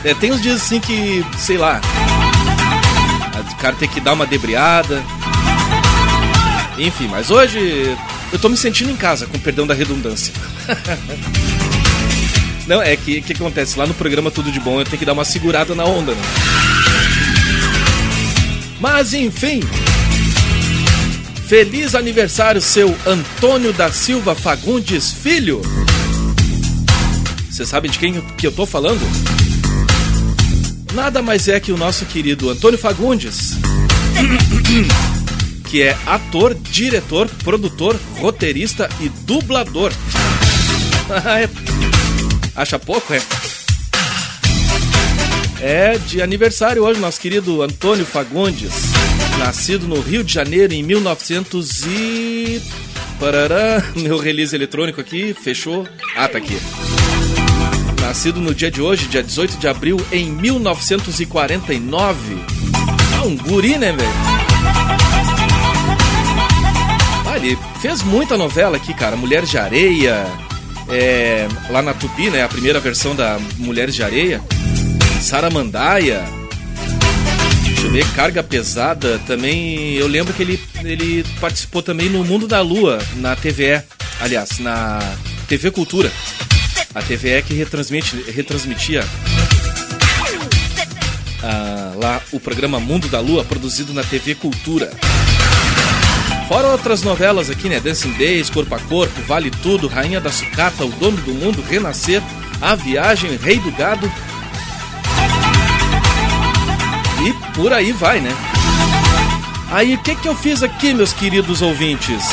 É, 0.04 0.14
tem 0.14 0.34
uns 0.34 0.42
dias 0.42 0.62
assim 0.62 0.82
que, 0.82 1.26
sei 1.38 1.58
lá. 1.58 1.80
O 3.54 3.56
cara 3.56 3.74
tem 3.74 3.88
que 3.88 4.02
dar 4.02 4.12
uma 4.12 4.26
debriada. 4.26 5.02
Enfim, 6.78 7.08
mas 7.08 7.32
hoje 7.32 7.96
eu 8.34 8.40
tô 8.40 8.50
me 8.50 8.58
sentindo 8.58 8.90
em 8.90 8.96
casa, 8.96 9.28
com 9.28 9.38
perdão 9.38 9.66
da 9.66 9.76
redundância. 9.76 10.34
Não, 12.66 12.82
é 12.82 12.96
que 12.96 13.22
que 13.22 13.34
acontece? 13.34 13.78
Lá 13.78 13.86
no 13.86 13.94
programa 13.94 14.32
Tudo 14.32 14.52
de 14.52 14.60
Bom 14.60 14.80
eu 14.80 14.86
tenho 14.86 14.98
que 14.98 15.06
dar 15.06 15.14
uma 15.14 15.24
segurada 15.24 15.76
na 15.76 15.86
onda, 15.86 16.14
né? 16.16 16.22
Mas 18.80 19.14
enfim. 19.14 19.60
Feliz 21.48 21.94
aniversário, 21.94 22.60
seu 22.60 22.98
Antônio 23.06 23.72
da 23.72 23.92
Silva 23.92 24.34
Fagundes 24.34 25.12
Filho. 25.12 25.62
Você 27.52 27.66
sabe 27.66 27.88
de 27.88 28.00
quem 28.00 28.20
que 28.36 28.48
eu 28.48 28.52
tô 28.52 28.66
falando? 28.66 29.02
Nada 30.94 31.22
mais 31.22 31.48
é 31.48 31.60
que 31.60 31.72
o 31.72 31.78
nosso 31.78 32.06
querido 32.06 32.50
Antônio 32.50 32.80
Fagundes, 32.80 33.52
que 35.74 35.82
é 35.82 35.98
ator, 36.06 36.54
diretor, 36.54 37.28
produtor, 37.44 38.00
roteirista 38.20 38.88
e 39.00 39.10
dublador. 39.10 39.92
É. 41.10 41.50
Acha 42.56 42.80
pouco, 42.80 43.14
é? 43.14 43.22
É 45.60 45.98
de 45.98 46.22
aniversário 46.22 46.84
hoje, 46.84 47.00
nosso 47.00 47.20
querido 47.20 47.62
Antônio 47.62 48.06
Fagundes, 48.06 48.72
nascido 49.38 49.88
no 49.88 50.00
Rio 50.00 50.24
de 50.24 50.32
Janeiro 50.32 50.74
em 50.74 50.84
1900 50.84 51.86
e... 51.88 52.62
Parará, 53.20 53.84
meu 53.98 54.18
release 54.18 54.56
eletrônico 54.56 55.02
aqui, 55.02 55.34
fechou. 55.34 55.86
Ah, 56.16 56.28
tá 56.28 56.38
aqui. 56.38 56.58
Nascido 58.00 58.40
no 58.40 58.56
dia 58.56 58.72
de 58.72 58.80
hoje, 58.80 59.08
dia 59.08 59.24
18 59.24 59.58
de 59.58 59.68
abril, 59.68 59.98
em 60.12 60.32
1949. 60.32 62.38
Ah, 63.20 63.26
um 63.26 63.36
guri, 63.36 63.78
né, 63.78 63.92
velho? 63.92 65.03
Ele 67.44 67.58
fez 67.82 68.02
muita 68.02 68.38
novela 68.38 68.78
aqui, 68.78 68.94
cara. 68.94 69.18
Mulheres 69.18 69.50
de 69.50 69.58
Areia, 69.58 70.26
é, 70.88 71.46
lá 71.70 71.82
na 71.82 71.94
Tupi, 71.94 72.30
né? 72.30 72.42
A 72.42 72.48
primeira 72.48 72.80
versão 72.80 73.14
da 73.14 73.38
Mulheres 73.58 73.94
de 73.94 74.02
Areia. 74.02 74.42
Saramandaia. 75.22 76.24
Deixa 77.66 77.82
eu 77.82 77.92
ver, 77.92 78.06
Carga 78.14 78.42
Pesada. 78.42 79.20
Também, 79.28 79.94
eu 79.96 80.08
lembro 80.08 80.34
que 80.34 80.42
ele, 80.42 80.58
ele 80.86 81.26
participou 81.42 81.84
também 81.84 82.10
no 82.10 82.24
Mundo 82.24 82.48
da 82.48 82.62
Lua, 82.62 82.98
na 83.18 83.36
TVE. 83.36 83.84
Aliás, 84.22 84.60
na 84.60 85.00
TV 85.50 85.70
Cultura. 85.70 86.10
A 86.96 87.02
TVE 87.02 87.42
que 87.42 87.54
retransmite, 87.54 88.24
retransmitia 88.32 89.04
ah, 91.44 91.92
lá 91.98 92.22
o 92.32 92.40
programa 92.40 92.80
Mundo 92.80 93.10
da 93.10 93.20
Lua, 93.20 93.44
produzido 93.44 93.94
na 93.94 94.04
TV 94.04 94.34
Cultura. 94.34 94.90
Fora 96.48 96.68
outras 96.68 97.02
novelas 97.02 97.50
aqui, 97.50 97.70
né? 97.70 97.80
Dancing 97.80 98.14
Days, 98.14 98.50
Corpo 98.50 98.76
a 98.76 98.80
Corpo, 98.80 99.22
Vale 99.24 99.50
Tudo, 99.50 99.88
Rainha 99.88 100.20
da 100.20 100.32
Sucata, 100.32 100.86
O 100.86 100.90
Dono 100.90 101.18
do 101.18 101.34
Mundo, 101.34 101.64
Renascer, 101.68 102.22
A 102.62 102.76
Viagem, 102.76 103.38
Rei 103.38 103.60
do 103.60 103.72
Gado. 103.72 104.12
E 107.26 107.54
por 107.56 107.72
aí 107.72 107.92
vai, 107.92 108.20
né? 108.20 108.36
Aí 109.72 109.96
o 109.96 109.98
que, 110.00 110.16
que 110.16 110.28
eu 110.28 110.36
fiz 110.36 110.62
aqui, 110.62 110.94
meus 110.94 111.14
queridos 111.14 111.62
ouvintes? 111.62 112.24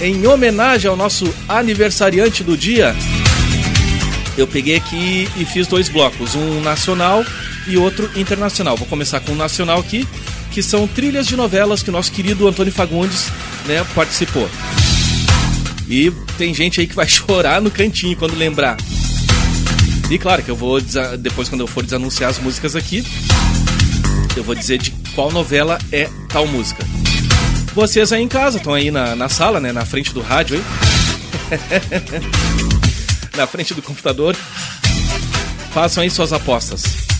Em 0.00 0.26
homenagem 0.26 0.88
ao 0.88 0.96
nosso 0.96 1.32
aniversariante 1.48 2.42
do 2.42 2.56
dia, 2.56 2.94
eu 4.36 4.46
peguei 4.46 4.76
aqui 4.76 5.28
e 5.36 5.44
fiz 5.44 5.66
dois 5.66 5.88
blocos, 5.88 6.34
um 6.34 6.60
nacional 6.60 7.24
e 7.66 7.76
outro 7.76 8.10
internacional. 8.16 8.76
Vou 8.76 8.86
começar 8.86 9.20
com 9.20 9.32
o 9.32 9.36
nacional 9.36 9.78
aqui, 9.78 10.08
que 10.52 10.62
são 10.62 10.86
trilhas 10.86 11.26
de 11.26 11.34
novelas 11.34 11.82
que 11.82 11.88
o 11.88 11.92
nosso 11.92 12.12
querido 12.12 12.46
Antônio 12.46 12.72
Fagundes 12.72 13.28
né, 13.66 13.84
participou. 13.94 14.48
E 15.88 16.12
tem 16.36 16.52
gente 16.52 16.80
aí 16.80 16.86
que 16.86 16.94
vai 16.94 17.08
chorar 17.10 17.60
no 17.60 17.70
cantinho 17.70 18.16
quando 18.16 18.36
lembrar. 18.36 18.76
E 20.10 20.18
claro 20.18 20.42
que 20.42 20.50
eu 20.50 20.56
vou, 20.56 20.78
depois 21.18 21.48
quando 21.48 21.62
eu 21.62 21.66
for 21.66 21.82
desanunciar 21.82 22.28
as 22.28 22.38
músicas 22.38 22.76
aqui, 22.76 23.02
eu 24.36 24.44
vou 24.44 24.54
dizer 24.54 24.76
de 24.76 24.90
qual 25.14 25.32
novela 25.32 25.78
é 25.90 26.08
tal 26.28 26.46
música. 26.46 26.84
Vocês 27.74 28.12
aí 28.12 28.22
em 28.22 28.28
casa, 28.28 28.58
estão 28.58 28.74
aí 28.74 28.90
na, 28.90 29.16
na 29.16 29.30
sala, 29.30 29.58
né, 29.58 29.72
na 29.72 29.86
frente 29.86 30.12
do 30.12 30.20
rádio 30.20 30.56
aí. 30.56 30.62
na 33.36 33.46
frente 33.46 33.72
do 33.72 33.80
computador. 33.80 34.36
Façam 35.72 36.02
aí 36.02 36.10
suas 36.10 36.34
apostas. 36.34 37.11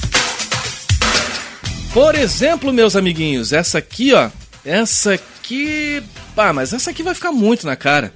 Por 1.93 2.15
exemplo, 2.15 2.73
meus 2.73 2.97
amiguinhos, 2.97 3.53
essa 3.53 3.79
aqui, 3.79 4.15
ó. 4.15 4.31
Essa 4.65 5.13
aqui. 5.15 6.03
Ah, 6.37 6.53
mas 6.53 6.73
essa 6.73 6.91
aqui 6.91 7.03
vai 7.03 7.15
ficar 7.15 7.33
muito 7.33 7.67
na 7.67 7.77
cara. 7.77 8.15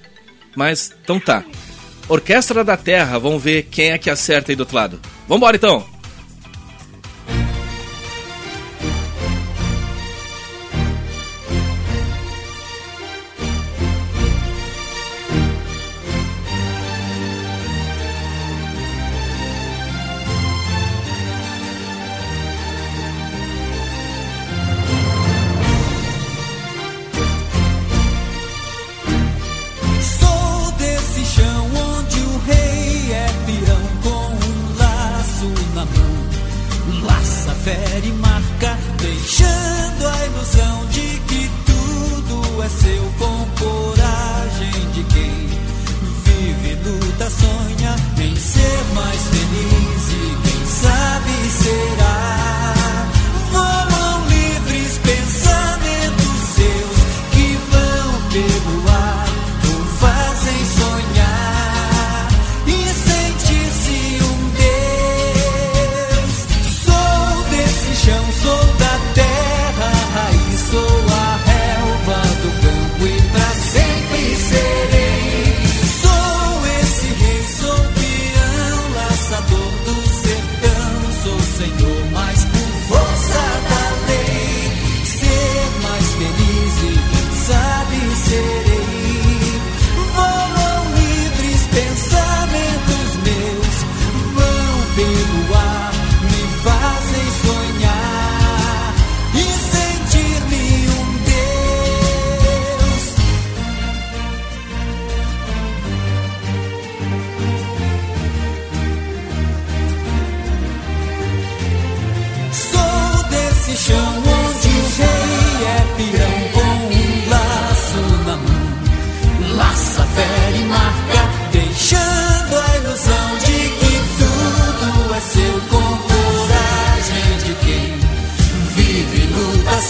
Mas, 0.55 0.91
então 1.03 1.19
tá. 1.19 1.43
Orquestra 2.09 2.63
da 2.63 2.75
Terra, 2.75 3.19
vamos 3.19 3.43
ver 3.43 3.63
quem 3.63 3.91
é 3.91 3.97
que 3.97 4.09
acerta 4.09 4.51
aí 4.51 4.55
do 4.55 4.61
outro 4.61 4.75
lado. 4.75 4.99
Vambora 5.27 5.57
então! 5.57 5.96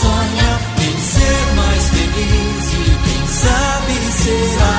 Sonha 0.08 0.52
em 0.80 0.96
ser 1.00 1.44
mais 1.56 1.84
feliz 1.90 2.66
e 2.74 2.86
quem 3.04 3.24
sabe 3.28 3.94
será. 4.24 4.78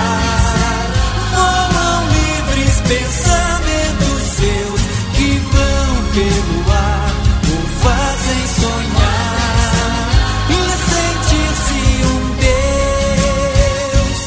Voam 1.34 2.00
livres 2.16 2.76
pensamentos 2.92 4.20
seus 4.36 4.80
que 5.16 5.30
vão 5.52 5.88
pelo 6.14 6.58
ar 6.72 7.12
o 7.44 7.56
fazem 7.82 8.44
sonhar 8.60 10.08
e 10.50 10.60
sentir-se 10.90 11.82
um 12.06 12.22
Deus. 12.46 14.18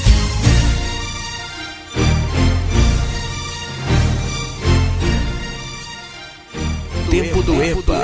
Tempo 7.09 7.39
do 7.43 7.53
EPA. 7.63 8.01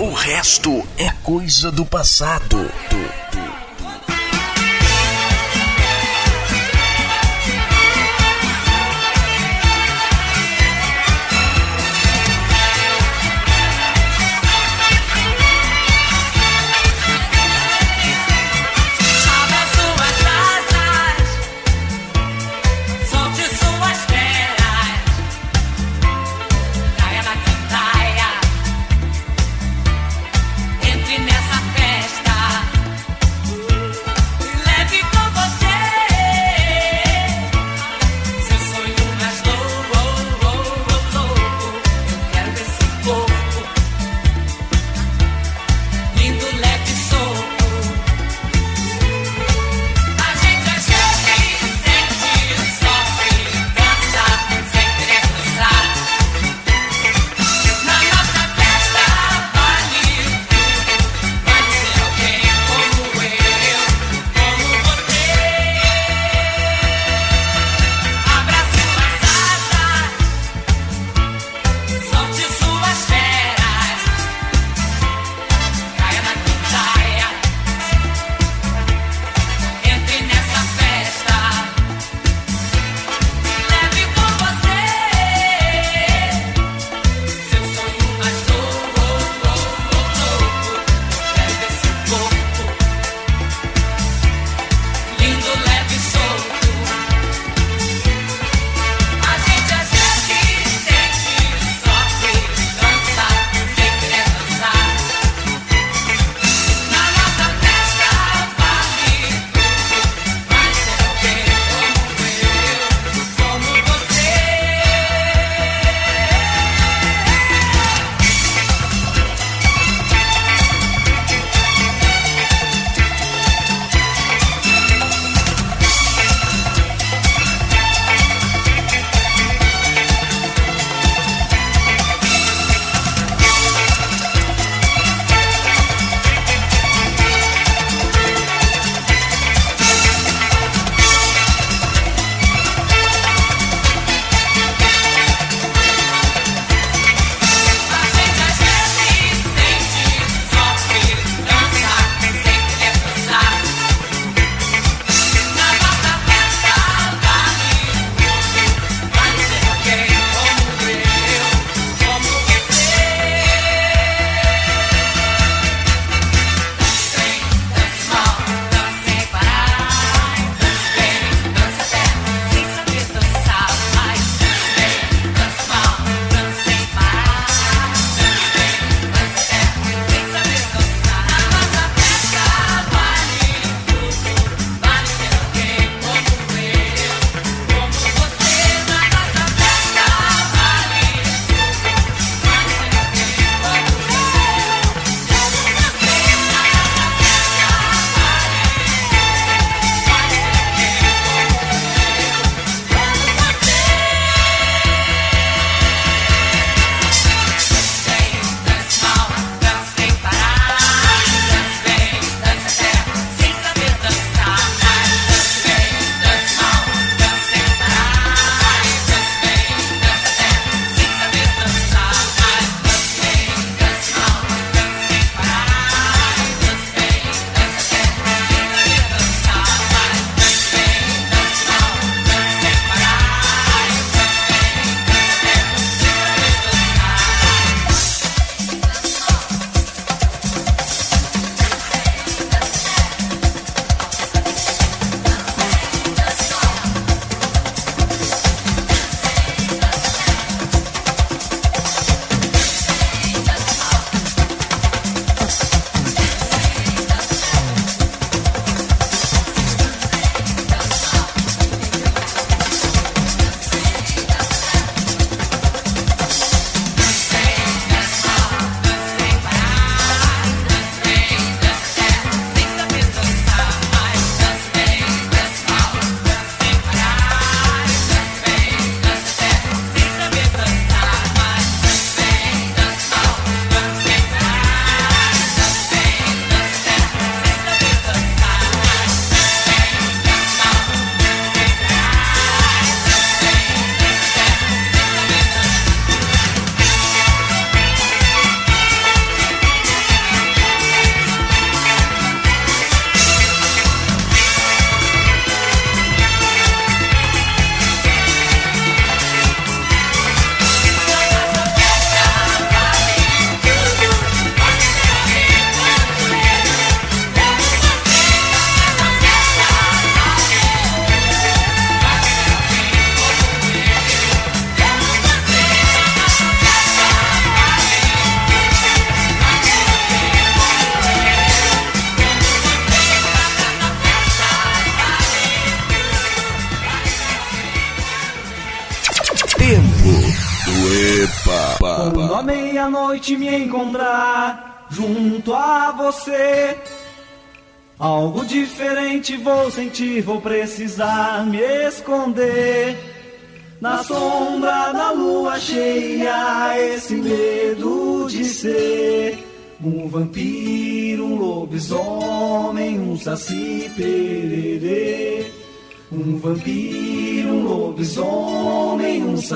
O 0.00 0.12
resto 0.14 0.86
é 0.96 1.07
coisa 1.28 1.70
do 1.70 1.84
passado. 1.84 2.56
Abra 2.56 3.27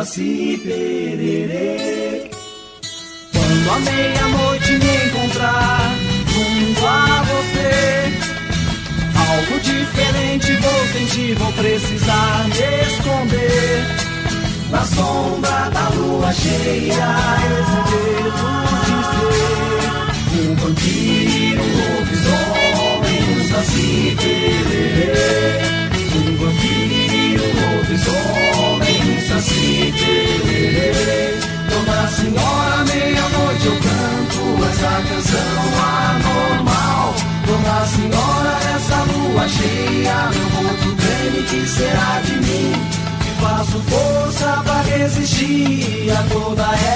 Mississippi. 0.03 0.91
energia 45.23 46.16
toda 46.33 46.62
é 46.62 46.91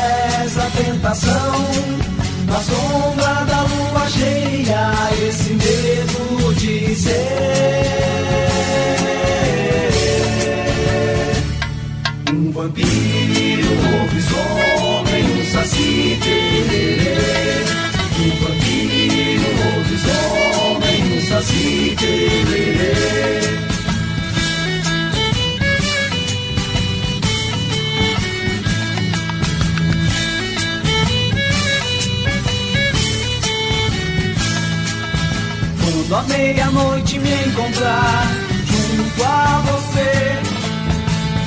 Só 36.16 36.22
meia-noite 36.22 37.18
me 37.18 37.28
encontrar 37.28 38.26
junto 38.64 39.22
a 39.22 39.62
você. 39.66 40.40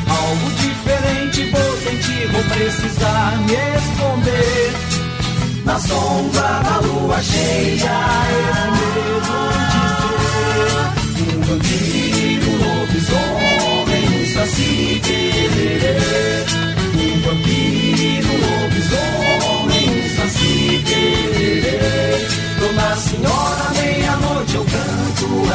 Algo 0.07 0.51
diferente 0.51 1.49
vou 1.49 1.77
sentir, 1.79 2.27
vou 2.27 2.43
precisar 2.43 3.35
me 3.47 3.55
esconder. 3.79 4.71
Na 5.65 5.79
sombra 5.79 6.61
da 6.61 6.77
lua 6.85 7.19
cheia, 7.19 7.99
esse 8.29 8.69
medo 8.77 9.39
de 11.15 11.17
ser 11.17 11.33
um 11.33 11.41
vampiro, 11.41 12.47
um 12.51 12.57
lobisomem, 12.79 14.05
um 14.21 14.25
saci 14.35 15.01
tererê. 15.03 15.97
Um 16.93 17.21
vampiro, 17.21 18.29
um 18.29 18.37
lobisomem, 18.61 19.85
um 19.89 20.09
saci 20.15 20.83
tererê. 20.85 21.79
Dona 22.59 22.95
Senhora 22.97 23.58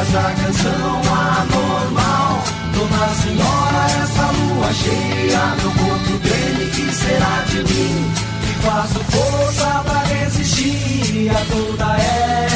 essa 0.01 0.23
canção 0.41 1.01
é 1.03 1.09
anormal. 1.41 2.43
Dona 2.73 3.07
Senhora, 3.15 3.83
essa 4.03 4.25
lua 4.31 4.73
cheia, 4.73 5.43
meu 5.61 5.71
corpo 5.71 6.13
dele 6.19 6.71
que 6.71 6.85
será 6.93 7.43
de 7.49 7.59
mim? 7.73 7.95
E 8.43 8.51
faço 8.65 8.99
força 8.99 9.83
pra 9.85 9.99
resistir 10.03 11.29
a 11.29 11.41
toda 11.51 11.87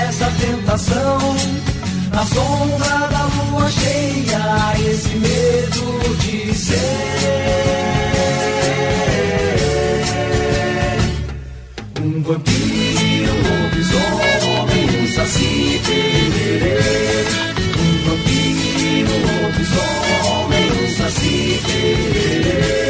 essa 0.08 0.28
tentação. 0.40 1.20
Na 2.12 2.26
sombra 2.26 3.08
da 3.08 3.24
lua 3.24 3.70
cheia, 3.72 4.74
esse 4.90 5.16
medo 5.16 6.16
de 6.20 6.54
ser 6.56 6.80
um 12.02 12.22
vampiro. 12.24 12.59
lobisomens 19.50 20.98
da 20.98 21.06
assim. 21.06 21.60
cidade. 21.60 22.89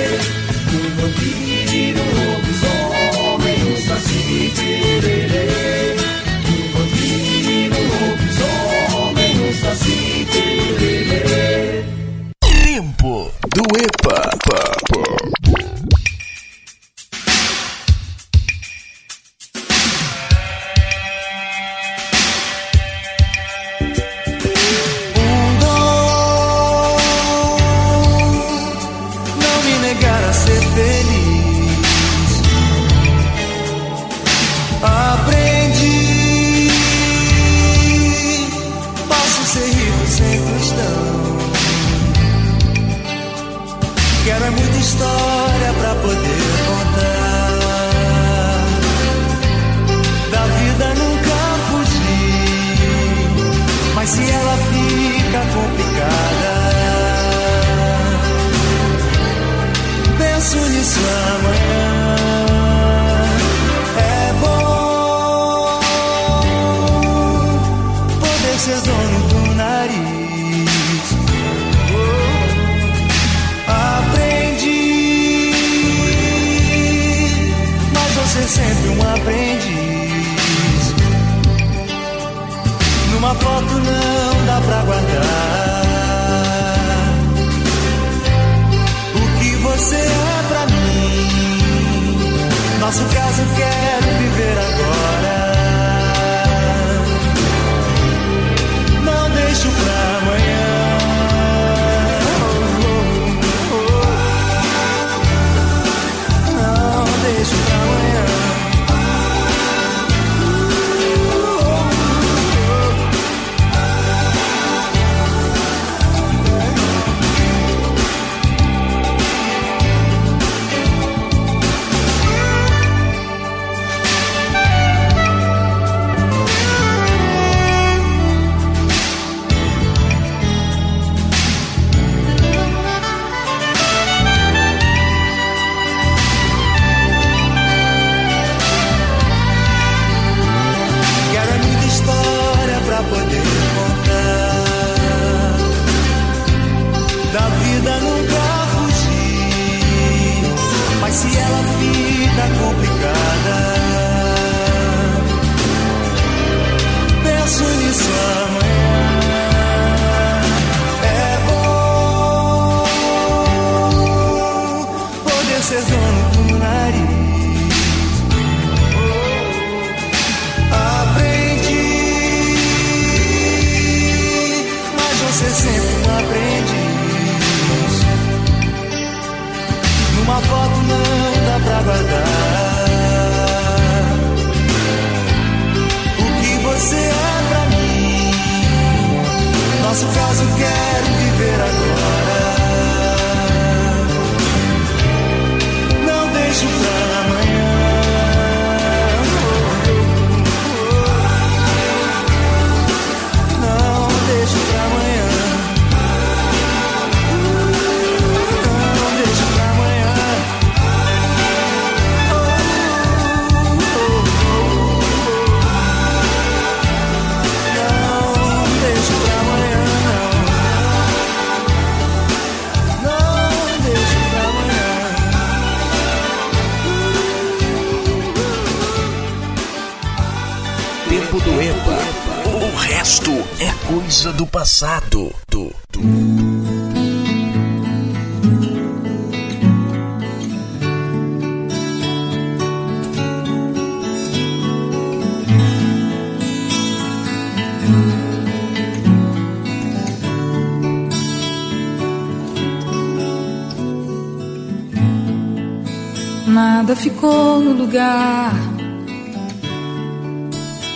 Lugar. 257.80 258.54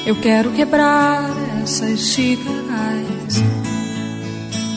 Eu 0.05 0.15
quero 0.17 0.51
quebrar 0.51 1.23
essas 1.63 1.99
xícaras. 1.99 3.41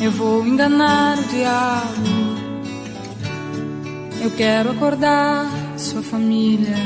Eu 0.00 0.12
vou 0.12 0.46
enganar 0.46 1.18
o 1.18 1.22
diabo. 1.24 2.26
Eu 4.22 4.30
quero 4.36 4.70
acordar 4.70 5.50
sua 5.76 6.00
família. 6.00 6.76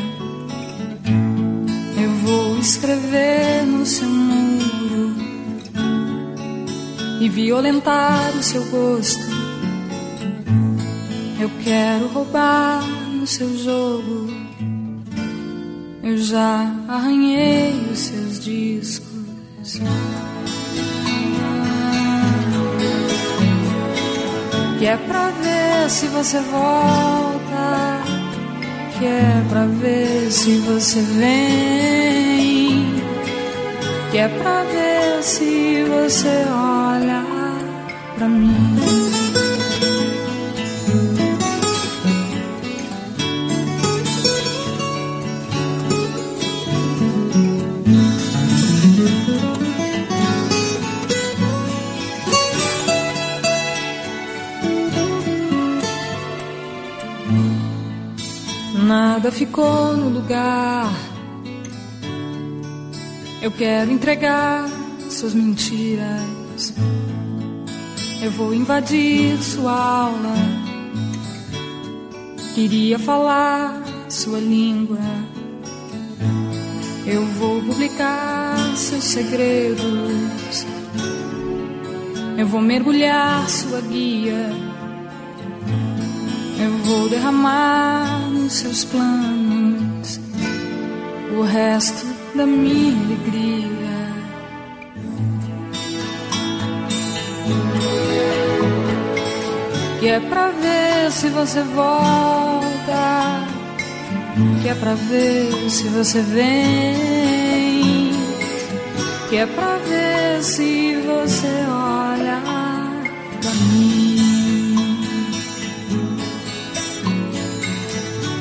Eu 2.02 2.10
vou 2.24 2.58
escrever 2.58 3.66
no 3.66 3.84
seu 3.84 4.08
muro 4.08 5.14
e 7.20 7.28
violentar 7.28 8.30
o 8.38 8.42
seu 8.42 8.64
gosto. 8.70 9.28
Eu 11.38 11.50
quero 11.62 12.08
roubar 12.08 12.82
no 13.12 13.26
seu 13.26 13.54
jogo. 13.58 14.19
Já 16.20 16.70
arranhei 16.86 17.72
os 17.90 17.98
seus 17.98 18.44
discos. 18.44 19.80
Que 24.78 24.86
é 24.86 24.98
pra 24.98 25.30
ver 25.30 25.88
se 25.88 26.06
você 26.08 26.40
volta. 26.40 28.02
Que 28.98 29.06
é 29.06 29.44
pra 29.48 29.64
ver 29.64 30.30
se 30.30 30.58
você 30.58 31.00
vem. 31.00 32.84
Que 34.10 34.18
é 34.18 34.28
pra 34.28 34.62
ver 34.64 35.22
se 35.22 35.84
você 35.84 36.44
olha 36.50 37.24
pra 38.18 38.28
mim. 38.28 38.99
No 59.60 60.08
lugar. 60.08 60.90
Eu 63.42 63.50
quero 63.50 63.90
entregar 63.92 64.66
suas 65.10 65.34
mentiras. 65.34 66.72
Eu 68.22 68.30
vou 68.30 68.54
invadir 68.54 69.36
sua 69.42 69.72
aula. 69.72 70.34
Queria 72.54 72.98
falar 72.98 73.82
sua 74.08 74.38
língua. 74.38 74.98
Eu 77.06 77.22
vou 77.26 77.60
publicar 77.60 78.56
seus 78.76 79.04
segredos. 79.04 80.66
Eu 82.38 82.46
vou 82.46 82.62
mergulhar 82.62 83.46
sua 83.46 83.82
guia. 83.82 84.52
Eu 86.58 86.78
vou 86.84 87.10
derramar 87.10 88.29
seus 88.50 88.84
planos 88.84 90.20
o 91.38 91.42
resto 91.42 92.04
da 92.34 92.44
minha 92.44 93.00
alegria. 93.04 93.70
Que 100.00 100.08
é 100.08 100.20
pra 100.20 100.48
ver 100.48 101.12
se 101.12 101.28
você 101.28 101.62
volta. 101.62 103.46
Que 104.62 104.68
é 104.68 104.74
pra 104.74 104.94
ver 104.94 105.70
se 105.70 105.84
você 105.84 106.20
vem. 106.20 108.10
Que 109.28 109.36
é 109.36 109.46
pra 109.46 109.76
ver 109.76 110.42
se 110.42 110.96
você 111.06 111.46
olha 111.68 112.42
pra 113.40 113.50
mim. 113.72 114.29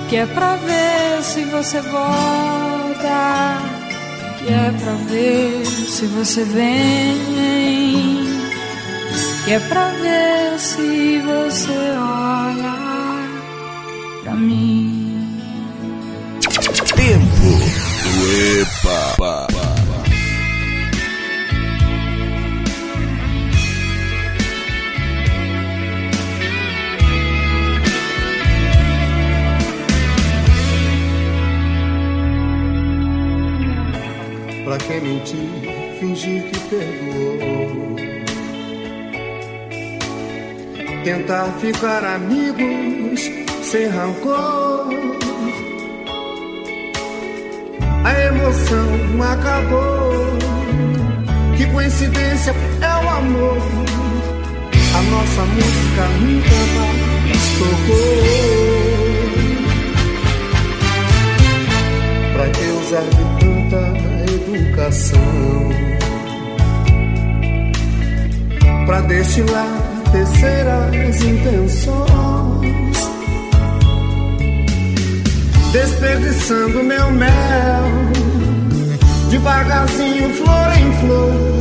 Que 0.10 0.16
é 0.16 0.26
pra 0.26 0.56
ver 0.56 1.24
se 1.24 1.46
você 1.46 1.82
volta. 1.82 3.60
Que 4.40 4.52
é 4.52 4.74
pra 4.82 4.94
ver 5.08 5.64
se 5.66 6.08
você 6.08 6.44
vem. 6.46 7.20
Que 9.46 9.52
é 9.54 9.60
pra 9.60 9.90
ver 9.90 10.60
se 10.60 11.20
você 11.20 11.72
olha 11.96 12.76
pra 14.24 14.34
mim. 14.34 15.40
Tempo 16.96 17.60
do 18.04 18.62
EPA. 18.62 19.59
Quem 34.88 35.02
mentir, 35.02 35.50
fingir 36.00 36.44
que 36.44 36.60
perdoou. 36.70 37.96
Tentar 41.04 41.46
ficar 41.60 42.04
amigos 42.04 43.22
sem 43.64 43.88
rancor. 43.88 44.88
A 48.04 48.20
emoção 48.20 49.22
acabou. 49.22 50.38
Que 51.56 51.66
coincidência 51.68 52.54
é 52.82 53.06
o 53.06 53.10
amor. 53.10 53.58
A 54.96 55.02
nossa 55.04 55.46
música 55.46 56.08
nunca 56.20 56.60
mais 56.76 57.44
tocou. 57.60 58.20
Pra 62.34 62.50
que 62.50 62.66
usar 62.66 63.04
de 63.04 63.49
educação? 64.56 65.20
Pra 68.86 69.02
destilar 69.02 69.90
terceiras 70.12 71.22
intenções, 71.22 72.98
desperdiçando 75.72 76.84
meu 76.84 77.12
mel, 77.12 77.84
devagarzinho, 79.30 80.34
flor 80.34 80.78
em 80.80 80.92
flor, 81.00 81.60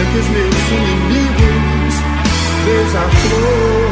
entre 0.00 0.18
os 0.20 0.28
meus 0.28 0.54
inimigos, 0.70 1.94
beija-flor. 2.64 3.86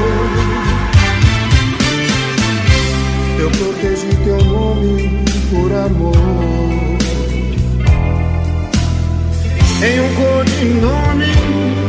Eu 3.41 3.51
protegi 3.51 4.17
teu 4.25 4.45
nome 4.45 5.25
por 5.51 5.73
amor. 5.73 6.84
Em 9.87 10.01
um 10.01 10.09
codinome, 10.15 11.33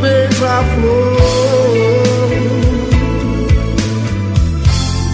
beija-flor. 0.02 1.16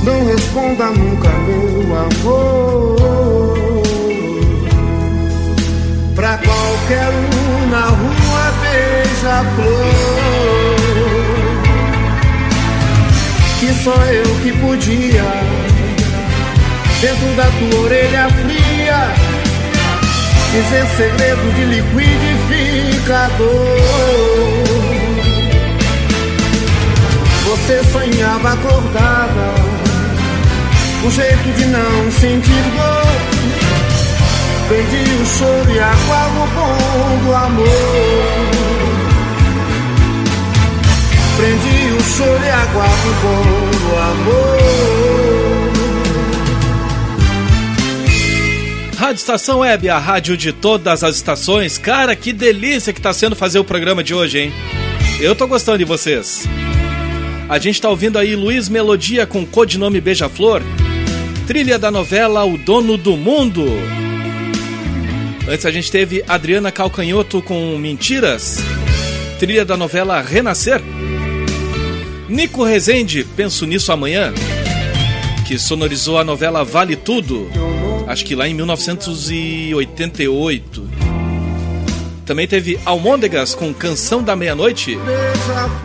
Não 0.04 0.26
responda 0.26 0.86
nunca, 0.88 1.30
meu 1.30 1.96
amor. 1.96 3.84
Pra 6.16 6.40
qualquer 6.40 7.10
um 7.12 7.70
na 7.70 7.86
rua, 7.86 8.52
beija-flor. 8.62 9.92
Que 13.60 13.74
só 13.84 13.94
eu 14.06 14.26
que 14.42 14.52
podia 14.54 15.24
dentro 17.00 17.36
da 17.36 17.46
tua 17.46 17.80
orelha 17.82 18.28
fria, 18.30 18.61
dizer 20.52 20.86
segredo 20.98 21.54
de 21.56 21.64
liquidificador. 21.66 23.48
Você 27.46 27.84
sonhava 27.92 28.54
acordada, 28.54 29.54
um 31.04 31.12
jeito 31.12 31.54
de 31.58 31.66
não 31.66 32.12
sentir 32.12 32.64
dor, 32.76 33.12
Prendi 34.68 35.04
o 35.22 35.26
choro 35.26 35.70
e 35.70 35.80
aguardo 35.80 36.44
o 36.44 36.48
bom 36.48 37.26
do 37.26 37.36
amor. 37.36 37.68
Prendi 41.36 41.92
o 41.92 42.02
choro 42.04 42.42
e 42.42 42.50
aguardo 42.50 43.10
o 43.10 43.14
bom 43.22 43.44
do 43.80 43.98
amor. 44.00 45.31
Rádio 49.02 49.16
Estação 49.16 49.60
Web, 49.62 49.90
a 49.90 49.98
rádio 49.98 50.38
de 50.38 50.54
todas 50.54 51.04
as 51.04 51.16
estações. 51.16 51.76
Cara, 51.76 52.16
que 52.16 52.32
delícia 52.32 52.94
que 52.94 53.02
tá 53.02 53.12
sendo 53.12 53.36
fazer 53.36 53.58
o 53.58 53.64
programa 53.64 54.04
de 54.04 54.14
hoje, 54.14 54.38
hein? 54.38 54.54
Eu 55.20 55.36
tô 55.36 55.48
gostando 55.48 55.80
de 55.80 55.84
vocês. 55.84 56.48
A 57.50 57.58
gente 57.58 57.82
tá 57.82 57.90
ouvindo 57.90 58.20
aí 58.20 58.36
Luiz 58.36 58.70
Melodia 58.70 59.26
com 59.26 59.44
codinome 59.44 60.00
Beija-Flor. 60.00 60.62
Trilha 61.48 61.80
da 61.80 61.90
novela 61.90 62.46
O 62.46 62.60
Dono 62.60 62.96
do 62.96 63.18
Mundo. 63.18 63.66
Antes 65.50 65.66
a 65.66 65.72
gente 65.72 65.90
teve 65.90 66.24
Adriana 66.28 66.72
Calcanhoto 66.72 67.42
com 67.42 67.76
Mentiras. 67.80 68.60
Trilha 69.40 69.66
da 69.66 69.76
novela 69.76 70.22
Renascer. 70.22 70.80
Nico 72.30 72.64
Rezende, 72.64 73.24
Penso 73.36 73.66
Nisso 73.66 73.92
Amanhã. 73.92 74.32
Que 75.48 75.58
sonorizou 75.58 76.20
a 76.20 76.24
novela 76.24 76.64
Vale 76.64 76.96
Tudo. 76.96 77.50
Acho 78.12 78.26
que 78.26 78.36
lá 78.36 78.46
em 78.46 78.54
1988. 78.54 80.90
Também 82.26 82.46
teve 82.46 82.78
Almôndegas 82.84 83.56
com 83.56 83.74
Canção 83.74 84.22
da 84.22 84.36
Meia-Noite. 84.36 84.98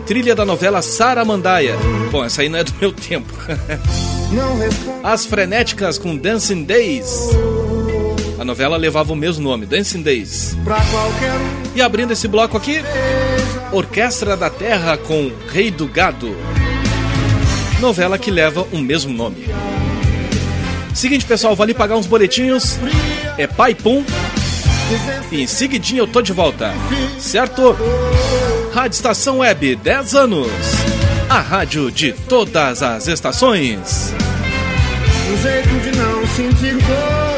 Trilha 0.05 0.35
da 0.35 0.43
novela 0.43 0.81
Saramandaia. 0.81 1.77
Bom, 2.11 2.25
essa 2.25 2.41
aí 2.41 2.49
não 2.49 2.59
é 2.59 2.65
do 2.65 2.73
meu 2.81 2.91
tempo. 2.91 3.33
As 5.01 5.25
Frenéticas 5.25 5.97
com 5.97 6.17
Dancing 6.17 6.65
Days. 6.65 7.29
A 8.37 8.43
novela 8.43 8.75
levava 8.75 9.13
o 9.13 9.15
mesmo 9.15 9.41
nome, 9.41 9.65
Dancing 9.65 10.01
Days. 10.01 10.53
E 11.73 11.81
abrindo 11.81 12.11
esse 12.11 12.27
bloco 12.27 12.57
aqui, 12.57 12.81
Orquestra 13.71 14.35
da 14.35 14.49
Terra 14.49 14.97
com 14.97 15.31
Rei 15.53 15.71
do 15.71 15.87
Gado. 15.87 16.35
Novela 17.79 18.17
que 18.17 18.29
leva 18.29 18.67
o 18.73 18.79
mesmo 18.79 19.13
nome. 19.13 19.45
Seguinte, 20.97 21.25
pessoal, 21.25 21.55
vou 21.55 21.63
ali 21.63 21.75
pagar 21.75 21.95
uns 21.95 22.07
boletinhos. 22.07 22.79
É 23.37 23.45
pai 23.45 23.75
pum. 23.75 24.03
E 25.31 25.43
em 25.43 25.45
seguidinho 25.45 25.99
eu 25.99 26.07
tô 26.07 26.23
de 26.23 26.33
volta. 26.33 26.73
Certo? 27.19 27.77
Rádio 28.73 28.95
Estação 28.95 29.37
Web, 29.37 29.75
10 29.75 30.15
anos. 30.15 30.51
A 31.29 31.39
rádio 31.39 31.91
de 31.91 32.13
todas 32.13 32.81
as 32.81 33.07
estações. 33.07 34.11
Jeito 35.39 35.79
de 35.81 35.95
não 35.99 36.25
sentir 36.29 36.73
dor. 36.77 37.37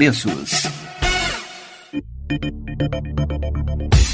preços. 0.00 0.70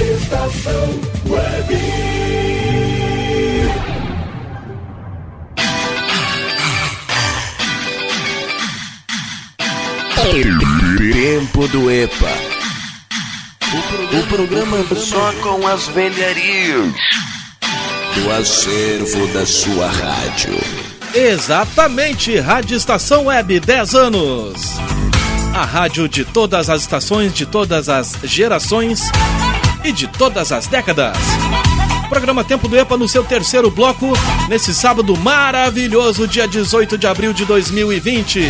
Estação 0.00 1.00
Web. 1.26 1.76
Tempo 11.12 11.68
do 11.68 11.90
EPA. 11.90 12.32
O 14.18 14.26
programa 14.28 14.78
só 14.96 15.32
com 15.42 15.66
as 15.66 15.86
velharias 15.88 16.94
do 18.14 18.30
acervo 18.32 19.26
da 19.34 19.44
sua 19.44 19.86
rádio. 19.86 20.58
Exatamente, 21.14 22.38
Rádio 22.38 22.76
Estação 22.76 23.26
Web 23.26 23.60
10 23.60 23.94
anos. 23.94 24.54
A 25.54 25.66
rádio 25.66 26.08
de 26.08 26.24
todas 26.24 26.70
as 26.70 26.80
estações, 26.82 27.34
de 27.34 27.44
todas 27.44 27.90
as 27.90 28.16
gerações 28.24 29.10
e 29.84 29.92
de 29.92 30.06
todas 30.06 30.52
as 30.52 30.66
décadas. 30.66 31.16
Programa 32.08 32.42
Tempo 32.42 32.66
do 32.68 32.76
EPA 32.76 32.96
no 32.96 33.08
seu 33.08 33.22
terceiro 33.22 33.70
bloco, 33.70 34.12
nesse 34.48 34.74
sábado 34.74 35.16
maravilhoso, 35.16 36.26
dia 36.26 36.46
18 36.48 36.98
de 36.98 37.06
abril 37.06 37.32
de 37.32 37.44
2020. 37.44 38.40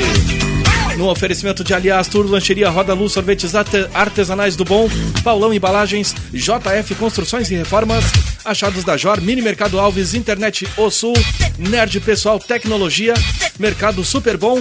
No 0.96 1.08
oferecimento 1.08 1.62
de 1.64 1.72
Aliás 1.72 2.08
Tour, 2.08 2.26
Lancheria 2.28 2.68
Roda 2.68 2.92
Luz, 2.94 3.12
Sorvetes 3.12 3.54
arte- 3.54 3.88
Artesanais 3.94 4.56
do 4.56 4.64
Bom, 4.64 4.88
Paulão 5.22 5.52
Embalagens, 5.52 6.14
JF 6.32 6.94
Construções 6.96 7.50
e 7.50 7.54
Reformas, 7.54 8.04
Achados 8.44 8.82
da 8.84 8.96
Jor, 8.96 9.20
Mini 9.20 9.40
Mercado 9.40 9.78
Alves, 9.78 10.14
Internet 10.14 10.66
O 10.76 10.90
Sul, 10.90 11.14
Nerd 11.58 12.00
Pessoal 12.00 12.38
Tecnologia, 12.38 13.14
Mercado 13.58 14.04
Super 14.04 14.36
Bom, 14.36 14.60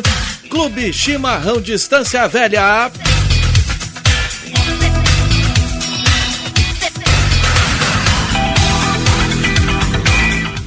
Clube 0.49 0.93
Chimarrão 0.93 1.59
Distância 1.61 2.25
Velha. 2.27 2.89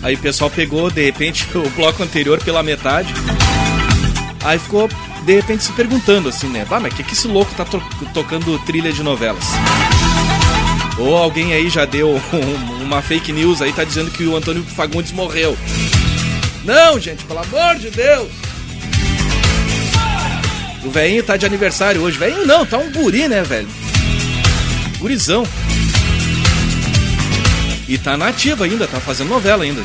Aí 0.03 0.15
o 0.15 0.19
pessoal 0.19 0.51
pegou, 0.51 0.91
de 0.91 1.05
repente, 1.05 1.47
o 1.57 1.69
bloco 1.71 2.03
anterior 2.03 2.43
pela 2.43 2.63
metade. 2.63 3.13
Aí 4.45 4.59
ficou, 4.59 4.89
de 5.25 5.35
repente, 5.37 5.63
se 5.63 5.73
perguntando 5.73 6.29
assim, 6.29 6.49
né? 6.49 6.67
Ah, 6.71 6.81
mas 6.81 6.93
que 6.95 7.03
que 7.05 7.13
esse 7.13 7.29
louco 7.29 7.55
tá 7.55 7.65
to- 7.65 7.83
tocando 8.13 8.59
trilha 8.61 8.93
de 8.93 9.03
novelas? 9.03 9.45
Ou 10.99 11.17
alguém 11.17 11.53
aí 11.55 11.69
já 11.71 11.85
deu 11.85 12.11
um- 12.33 12.83
uma 12.83 13.01
fake 13.01 13.33
news 13.33 13.63
aí, 13.63 13.73
tá 13.73 13.85
dizendo 13.85 14.11
que 14.11 14.25
o 14.25 14.37
Antônio 14.37 14.65
Fagundes 14.65 15.13
morreu. 15.13 15.57
Não, 16.65 16.99
gente, 16.99 17.25
pelo 17.25 17.41
amor 17.41 17.77
de 17.77 17.91
Deus! 17.91 18.29
O 20.85 20.91
velhinho 20.91 21.23
tá 21.23 21.37
de 21.37 21.47
aniversário 21.47 22.03
hoje. 22.03 22.19
Velhinho 22.19 22.45
não, 22.47 22.67
tá 22.67 22.77
um 22.77 22.91
guri, 22.91 23.29
né, 23.29 23.43
velho? 23.45 23.69
Gurizão. 24.99 25.47
E 27.93 27.99
tá 27.99 28.17
nativa 28.17 28.65
ainda, 28.65 28.89
tá 28.89 28.99
fazendo 28.99 29.29
novela 29.29 29.65
ainda. 29.65 29.85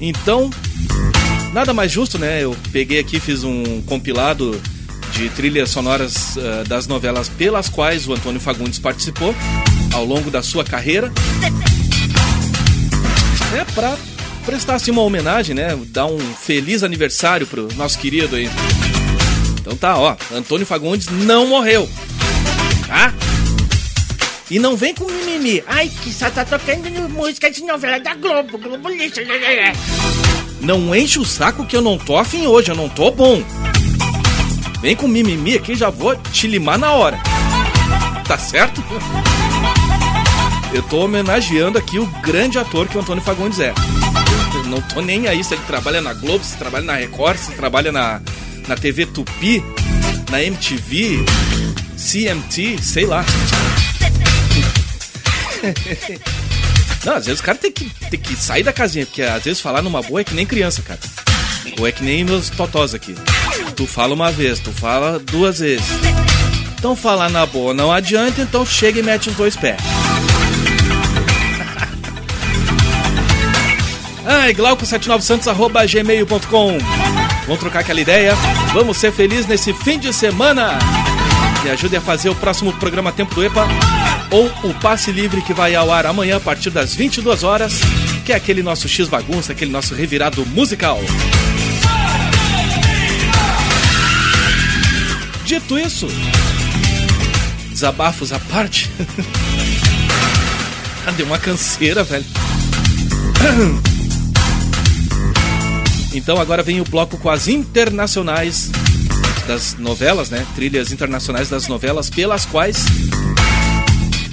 Então, 0.00 0.48
nada 1.52 1.74
mais 1.74 1.92
justo, 1.92 2.18
né? 2.18 2.42
Eu 2.42 2.56
peguei 2.72 2.98
aqui, 2.98 3.20
fiz 3.20 3.44
um 3.44 3.82
compilado 3.82 4.58
de 5.12 5.28
trilhas 5.28 5.68
sonoras 5.68 6.38
ah, 6.38 6.64
das 6.66 6.86
novelas 6.86 7.28
pelas 7.28 7.68
quais 7.68 8.08
o 8.08 8.14
Antônio 8.14 8.40
Fagundes 8.40 8.78
participou 8.78 9.34
ao 9.92 10.02
longo 10.02 10.30
da 10.30 10.42
sua 10.42 10.64
carreira. 10.64 11.12
É 13.54 13.62
pra 13.74 13.98
prestar 14.46 14.76
assim 14.76 14.90
uma 14.90 15.02
homenagem, 15.02 15.54
né? 15.54 15.78
Dar 15.88 16.06
um 16.06 16.18
feliz 16.18 16.82
aniversário 16.82 17.46
pro 17.46 17.68
nosso 17.74 17.98
querido 17.98 18.34
aí. 18.34 18.48
Então 19.60 19.76
tá, 19.76 19.98
ó, 19.98 20.16
Antônio 20.32 20.64
Fagundes 20.64 21.08
não 21.10 21.48
morreu. 21.48 21.86
Tá? 22.86 23.12
E 24.50 24.58
não 24.58 24.76
vem 24.76 24.92
com 24.92 25.04
mimimi. 25.04 25.62
Ai, 25.64 25.88
que 25.88 26.12
só 26.12 26.28
tá 26.28 26.44
tocando 26.44 27.08
música 27.08 27.48
de 27.48 27.62
novela 27.62 28.00
da 28.00 28.14
Globo, 28.14 28.58
Globo 28.58 28.88
lixo. 28.88 29.20
Não 30.60 30.94
enche 30.94 31.20
o 31.20 31.24
saco 31.24 31.64
que 31.64 31.76
eu 31.76 31.80
não 31.80 31.96
tô 31.96 32.16
afim 32.16 32.46
hoje, 32.48 32.70
eu 32.70 32.74
não 32.74 32.88
tô 32.88 33.12
bom. 33.12 33.42
Vem 34.82 34.96
com 34.96 35.06
mimimi 35.06 35.54
aqui, 35.54 35.76
já 35.76 35.88
vou 35.88 36.16
te 36.16 36.48
limar 36.48 36.78
na 36.78 36.92
hora. 36.92 37.16
Tá 38.26 38.36
certo? 38.36 38.82
Eu 40.74 40.82
tô 40.82 41.04
homenageando 41.04 41.78
aqui 41.78 42.00
o 42.00 42.06
grande 42.20 42.58
ator 42.58 42.88
que 42.88 42.96
o 42.96 43.00
Antônio 43.00 43.22
Fagundes 43.22 43.60
é. 43.60 43.72
Eu 44.54 44.64
não 44.64 44.80
tô 44.80 45.00
nem 45.00 45.28
aí 45.28 45.44
se 45.44 45.54
ele 45.54 45.62
trabalha 45.62 46.00
na 46.00 46.12
Globo, 46.12 46.44
se 46.44 46.56
trabalha 46.56 46.84
na 46.84 46.96
Record, 46.96 47.38
se 47.38 47.52
trabalha 47.52 47.92
na, 47.92 48.20
na 48.66 48.74
TV 48.74 49.06
Tupi, 49.06 49.62
na 50.28 50.42
MTV, 50.42 51.24
CMT, 51.96 52.82
sei 52.82 53.06
lá. 53.06 53.24
Não, 57.04 57.14
às 57.14 57.26
vezes 57.26 57.40
o 57.40 57.44
cara 57.44 57.56
tem 57.56 57.72
que, 57.72 57.88
tem 58.10 58.20
que 58.20 58.36
sair 58.36 58.62
da 58.62 58.72
casinha, 58.72 59.06
porque 59.06 59.22
às 59.22 59.42
vezes 59.42 59.60
falar 59.60 59.80
numa 59.82 60.02
boa 60.02 60.20
é 60.20 60.24
que 60.24 60.34
nem 60.34 60.44
criança, 60.44 60.82
cara. 60.82 61.00
Ou 61.78 61.86
é 61.86 61.92
que 61.92 62.02
nem 62.02 62.24
meus 62.24 62.50
totós 62.50 62.92
aqui. 62.94 63.14
Tu 63.74 63.86
fala 63.86 64.12
uma 64.14 64.30
vez, 64.30 64.60
tu 64.60 64.70
fala 64.72 65.18
duas 65.18 65.60
vezes. 65.60 65.86
Então 66.78 66.94
falar 66.94 67.30
na 67.30 67.46
boa 67.46 67.72
não 67.72 67.90
adianta, 67.92 68.42
então 68.42 68.66
chega 68.66 69.00
e 69.00 69.02
mete 69.02 69.30
os 69.30 69.36
dois 69.36 69.56
pés. 69.56 69.80
Ai, 74.26 74.52
glauco79santos.gmail.com 74.54 76.78
Vamos 77.46 77.60
trocar 77.60 77.78
aquela 77.80 78.00
ideia. 78.00 78.34
Vamos 78.72 78.98
ser 78.98 79.12
felizes 79.12 79.46
nesse 79.46 79.72
fim 79.72 79.98
de 79.98 80.12
semana. 80.12 80.78
Me 81.64 81.70
ajude 81.70 81.96
a 81.96 82.00
fazer 82.00 82.28
o 82.28 82.34
próximo 82.34 82.72
programa 82.74 83.10
Tempo 83.12 83.34
do 83.34 83.44
EPA 83.44 83.66
ou 84.30 84.46
o 84.64 84.74
Passe 84.74 85.10
Livre 85.10 85.42
que 85.42 85.52
vai 85.52 85.74
ao 85.74 85.92
ar 85.92 86.06
amanhã 86.06 86.36
a 86.36 86.40
partir 86.40 86.70
das 86.70 86.94
22 86.94 87.42
horas, 87.42 87.80
que 88.24 88.32
é 88.32 88.36
aquele 88.36 88.62
nosso 88.62 88.88
X 88.88 89.08
bagunça, 89.08 89.52
aquele 89.52 89.70
nosso 89.70 89.94
revirado 89.94 90.44
musical. 90.46 91.00
Dito 95.44 95.78
isso, 95.78 96.06
desabafos 97.70 98.32
à 98.32 98.38
parte. 98.38 98.90
Ah, 101.06 101.12
Deu 101.12 101.24
uma 101.24 101.38
canseira, 101.38 102.04
velho. 102.04 102.26
Então 106.12 106.40
agora 106.40 106.62
vem 106.62 106.80
o 106.80 106.84
bloco 106.84 107.16
com 107.16 107.30
as 107.30 107.46
internacionais 107.46 108.70
das 109.46 109.74
novelas, 109.78 110.28
né? 110.28 110.44
Trilhas 110.56 110.90
internacionais 110.90 111.48
das 111.48 111.68
novelas 111.68 112.10
pelas 112.10 112.44
quais 112.44 112.84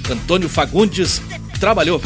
Antônio 0.10 0.50
Fagundes 0.50 1.22
trabalhou. 1.60 2.02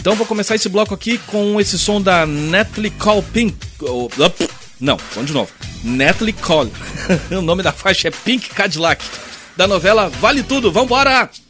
Então 0.00 0.14
vou 0.16 0.26
começar 0.26 0.54
esse 0.54 0.68
bloco 0.68 0.94
aqui 0.94 1.18
com 1.26 1.60
esse 1.60 1.78
som 1.78 2.00
da 2.00 2.24
Natalie 2.24 2.90
Cole 2.90 3.22
Pink. 3.22 3.56
oh, 3.82 4.08
Não, 4.80 4.96
vamos 5.14 5.26
de 5.26 5.34
novo. 5.34 5.50
Natalie 5.84 6.32
Cole. 6.32 6.72
o 7.30 7.42
nome 7.42 7.62
da 7.62 7.72
faixa 7.72 8.08
é 8.08 8.10
Pink 8.10 8.48
Cadillac. 8.50 9.04
Da 9.56 9.66
novela 9.66 10.08
Vale 10.08 10.42
Tudo. 10.42 10.72
Vambora! 10.72 11.26
Tempo 11.26 11.49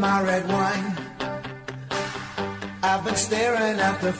my 0.00 0.22
red 0.22 0.48
wine. 0.48 0.96
I've 2.82 3.04
been 3.04 3.16
staring 3.16 3.78
at 3.78 4.00
the 4.00 4.12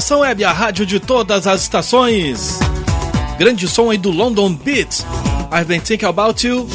Estação 0.00 0.20
Web, 0.20 0.42
a 0.44 0.50
rádio 0.50 0.86
de 0.86 0.98
todas 0.98 1.46
as 1.46 1.60
estações. 1.60 2.58
Grande 3.38 3.68
som 3.68 3.90
aí 3.90 3.98
do 3.98 4.10
London 4.10 4.54
Beat. 4.54 5.04
I've 5.52 5.66
been 5.66 5.78
thinking 5.78 6.06
about 6.06 6.44
you. 6.44 6.66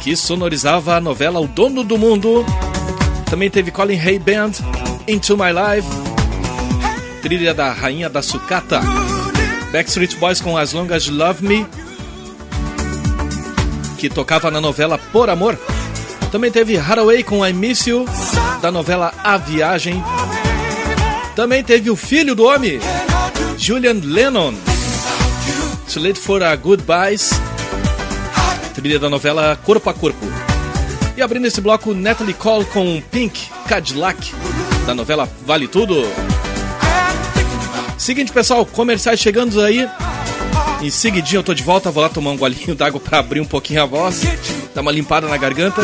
Que 0.00 0.16
sonorizava 0.16 0.96
a 0.96 1.00
novela 1.00 1.38
O 1.38 1.46
Dono 1.46 1.84
do 1.84 1.96
Mundo. 1.96 2.44
Também 3.30 3.48
teve 3.48 3.70
Colin 3.70 3.96
Hay 3.96 4.18
Band, 4.18 4.50
Into 5.06 5.36
My 5.36 5.52
Life. 5.52 5.88
Trilha 7.22 7.54
da 7.54 7.72
Rainha 7.72 8.10
da 8.10 8.22
Sucata. 8.22 8.80
Backstreet 9.70 10.16
Boys 10.16 10.40
com 10.40 10.58
As 10.58 10.72
Long 10.72 10.92
As 10.92 11.04
You 11.04 11.14
Love 11.14 11.46
Me. 11.46 11.64
Que 13.98 14.10
tocava 14.10 14.50
na 14.50 14.60
novela 14.60 14.98
Por 14.98 15.30
Amor. 15.30 15.56
Também 16.32 16.50
teve 16.50 16.76
Haraway 16.76 17.22
com 17.22 17.46
I 17.46 17.52
Miss 17.52 17.86
You, 17.86 18.04
da 18.60 18.72
novela 18.72 19.14
A 19.22 19.36
Viagem. 19.36 20.02
Também 21.34 21.64
teve 21.64 21.90
o 21.90 21.96
filho 21.96 22.34
do 22.34 22.44
homem, 22.44 22.78
Julian 23.58 24.00
Lennon. 24.04 24.54
Too 25.92 26.02
Late 26.02 26.18
for 26.18 26.42
a 26.42 26.54
Goodbyes, 26.54 27.30
trilha 28.74 28.98
da 28.98 29.10
novela 29.10 29.58
Corpo 29.64 29.90
a 29.90 29.94
Corpo. 29.94 30.24
E 31.16 31.22
abrindo 31.22 31.46
esse 31.46 31.60
bloco, 31.60 31.92
Natalie 31.92 32.34
Cole 32.34 32.64
com 32.66 33.00
Pink 33.10 33.48
Cadillac, 33.68 34.32
da 34.86 34.94
novela 34.94 35.28
Vale 35.44 35.66
Tudo. 35.66 36.04
Seguinte, 37.98 38.32
pessoal, 38.32 38.64
comerciais 38.66 39.18
chegando 39.18 39.60
aí. 39.60 39.88
Em 40.80 40.90
seguidinho 40.90 41.38
eu 41.38 41.44
tô 41.44 41.54
de 41.54 41.62
volta, 41.62 41.90
vou 41.90 42.02
lá 42.02 42.08
tomar 42.08 42.30
um 42.30 42.36
golinho 42.36 42.74
d'água 42.74 43.00
para 43.00 43.18
abrir 43.18 43.40
um 43.40 43.46
pouquinho 43.46 43.82
a 43.82 43.86
voz, 43.86 44.22
dar 44.74 44.82
uma 44.82 44.92
limpada 44.92 45.26
na 45.28 45.36
garganta. 45.36 45.80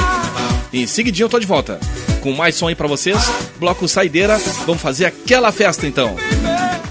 Em 0.72 0.86
seguidinho 0.86 1.24
eu 1.24 1.28
tô 1.28 1.38
de 1.38 1.46
volta. 1.46 1.80
Com 2.20 2.32
mais 2.32 2.54
som 2.54 2.68
aí 2.68 2.74
pra 2.74 2.86
vocês, 2.86 3.18
bloco 3.58 3.88
Saideira, 3.88 4.38
vamos 4.66 4.82
fazer 4.82 5.06
aquela 5.06 5.50
festa 5.50 5.86
então. 5.86 6.16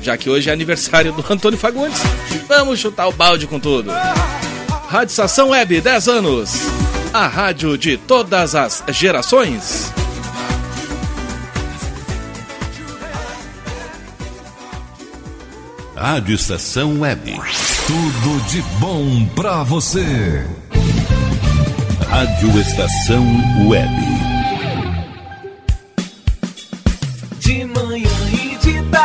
Já 0.02 0.18
que 0.18 0.30
hoje 0.30 0.50
é 0.50 0.54
aniversário 0.54 1.12
do 1.14 1.24
Antônio 1.30 1.60
Fagundes, 1.60 2.02
vamos 2.48 2.80
chutar 2.80 3.08
o 3.08 3.12
balde 3.12 3.46
com 3.46 3.60
tudo. 3.60 3.92
Rádio 4.88 5.12
Estação 5.12 5.50
Web, 5.50 5.82
10 5.82 6.08
anos. 6.08 6.52
A 7.14 7.28
rádio 7.28 7.78
de 7.78 7.98
todas 7.98 8.56
as 8.56 8.84
gerações. 8.90 9.94
Rádio 15.96 16.34
Estação 16.36 17.02
Web. 17.02 17.40
Tudo 17.86 18.46
de 18.48 18.62
bom 18.80 19.26
pra 19.36 19.64
você. 19.64 20.46
Rádio 22.08 22.60
Estação 22.62 23.68
Web. 23.68 24.19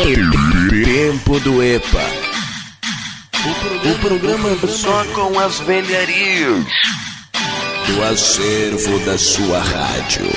Tempo 0.00 1.40
do 1.40 1.60
EPA. 1.60 2.04
O 3.84 3.98
programa 3.98 4.56
só 4.68 5.04
com 5.06 5.36
as 5.40 5.58
velharias 5.58 6.64
do 7.84 8.04
acervo 8.04 9.00
da 9.00 9.18
sua 9.18 9.58
rádio. 9.58 10.30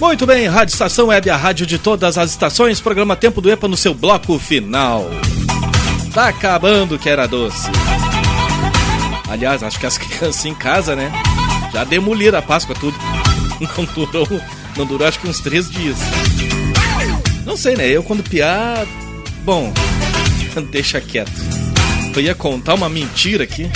Muito 0.00 0.26
bem, 0.26 0.48
Rádio 0.48 0.72
Estação 0.72 1.06
Web, 1.06 1.30
a 1.30 1.36
rádio 1.36 1.64
de 1.64 1.78
todas 1.78 2.18
as 2.18 2.30
estações, 2.30 2.80
programa 2.80 3.14
Tempo 3.14 3.40
do 3.40 3.48
EPA 3.48 3.68
no 3.68 3.76
seu 3.76 3.94
bloco 3.94 4.36
final. 4.36 5.08
Tá 6.12 6.26
acabando 6.26 6.98
que 6.98 7.08
era 7.08 7.28
doce. 7.28 7.70
Aliás, 9.30 9.62
acho 9.62 9.78
que 9.78 9.86
as 9.86 9.96
crianças 9.96 10.44
em 10.44 10.54
casa, 10.56 10.96
né? 10.96 11.12
Já 11.72 11.84
demoliram 11.84 12.40
a 12.40 12.42
Páscoa 12.42 12.74
tudo. 12.74 12.98
Não 13.78 13.84
durou, 13.84 14.28
não 14.76 14.84
durou 14.84 15.08
acho 15.08 15.18
que 15.18 15.28
uns 15.28 15.40
três 15.40 15.70
dias. 15.70 15.96
Não 17.46 17.56
sei, 17.56 17.76
né? 17.76 17.88
Eu 17.88 18.02
quando 18.02 18.28
piar. 18.28 18.84
Bom, 19.44 19.72
deixa 20.70 21.00
quieto. 21.00 21.30
Eu 22.14 22.20
ia 22.20 22.34
contar 22.34 22.74
uma 22.74 22.88
mentira 22.88 23.44
aqui. 23.44 23.70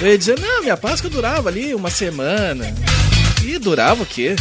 Eu 0.00 0.08
ia 0.08 0.18
dizer, 0.18 0.38
não, 0.40 0.62
minha 0.62 0.76
Páscoa 0.76 1.08
durava 1.08 1.48
ali 1.48 1.72
uma 1.74 1.88
semana. 1.88 2.74
E 3.44 3.58
durava 3.58 4.02
o 4.02 4.06
quê? 4.06 4.34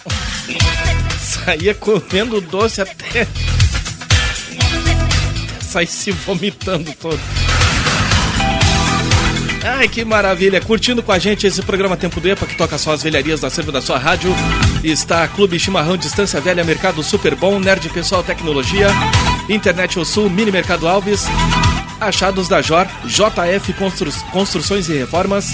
Saía 1.20 1.74
comendo 1.74 2.40
doce 2.40 2.80
até. 2.80 3.26
Sair 5.60 5.86
se 5.86 6.10
vomitando 6.10 6.92
todo. 6.94 7.20
Ai, 9.62 9.88
que 9.88 10.04
maravilha! 10.04 10.60
Curtindo 10.60 11.02
com 11.02 11.12
a 11.12 11.18
gente 11.18 11.46
esse 11.46 11.62
programa 11.62 11.96
Tempo 11.96 12.18
do 12.20 12.28
EPA 12.28 12.46
que 12.46 12.56
toca 12.56 12.78
só 12.78 12.92
as 12.92 13.02
velharias 13.02 13.40
da 13.40 13.50
serva 13.50 13.70
da 13.70 13.82
sua 13.82 13.98
rádio. 13.98 14.34
Está 14.82 15.28
Clube 15.28 15.58
Chimarrão 15.58 15.98
Distância 15.98 16.40
Velha, 16.40 16.64
Mercado 16.64 17.02
Super 17.02 17.34
Bom, 17.34 17.58
Nerd 17.58 17.88
Pessoal 17.90 18.22
Tecnologia, 18.22 18.88
Internet 19.48 19.98
O 19.98 20.04
Sul, 20.04 20.30
Mini 20.30 20.50
Mercado 20.50 20.88
Alves, 20.88 21.26
Achados 22.00 22.48
da 22.48 22.62
Jor, 22.62 22.86
JF 23.04 23.74
Constru 23.74 24.10
Construções 24.32 24.88
e 24.88 24.94
Reformas, 24.94 25.52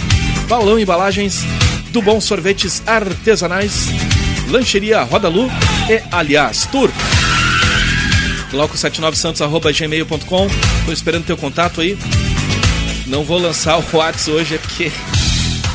Paulão 0.48 0.78
Embalagens, 0.78 1.42
do 1.90 2.00
Bom 2.00 2.20
Sorvetes 2.20 2.82
Artesanais, 2.86 3.88
Lancheria 4.48 5.02
Roda 5.02 5.28
Lu 5.28 5.50
e 5.90 6.00
Aliás 6.12 6.64
Tour. 6.66 6.90
Glauco79santos.gmail.com 8.52 10.48
Tô 10.86 10.92
esperando 10.92 11.24
teu 11.24 11.36
contato 11.36 11.80
aí. 11.80 11.98
Não 13.06 13.22
vou 13.22 13.38
lançar 13.38 13.78
o 13.78 13.96
WhatsApp 13.96 14.30
hoje, 14.30 14.54
é 14.56 14.58
porque 14.58 14.90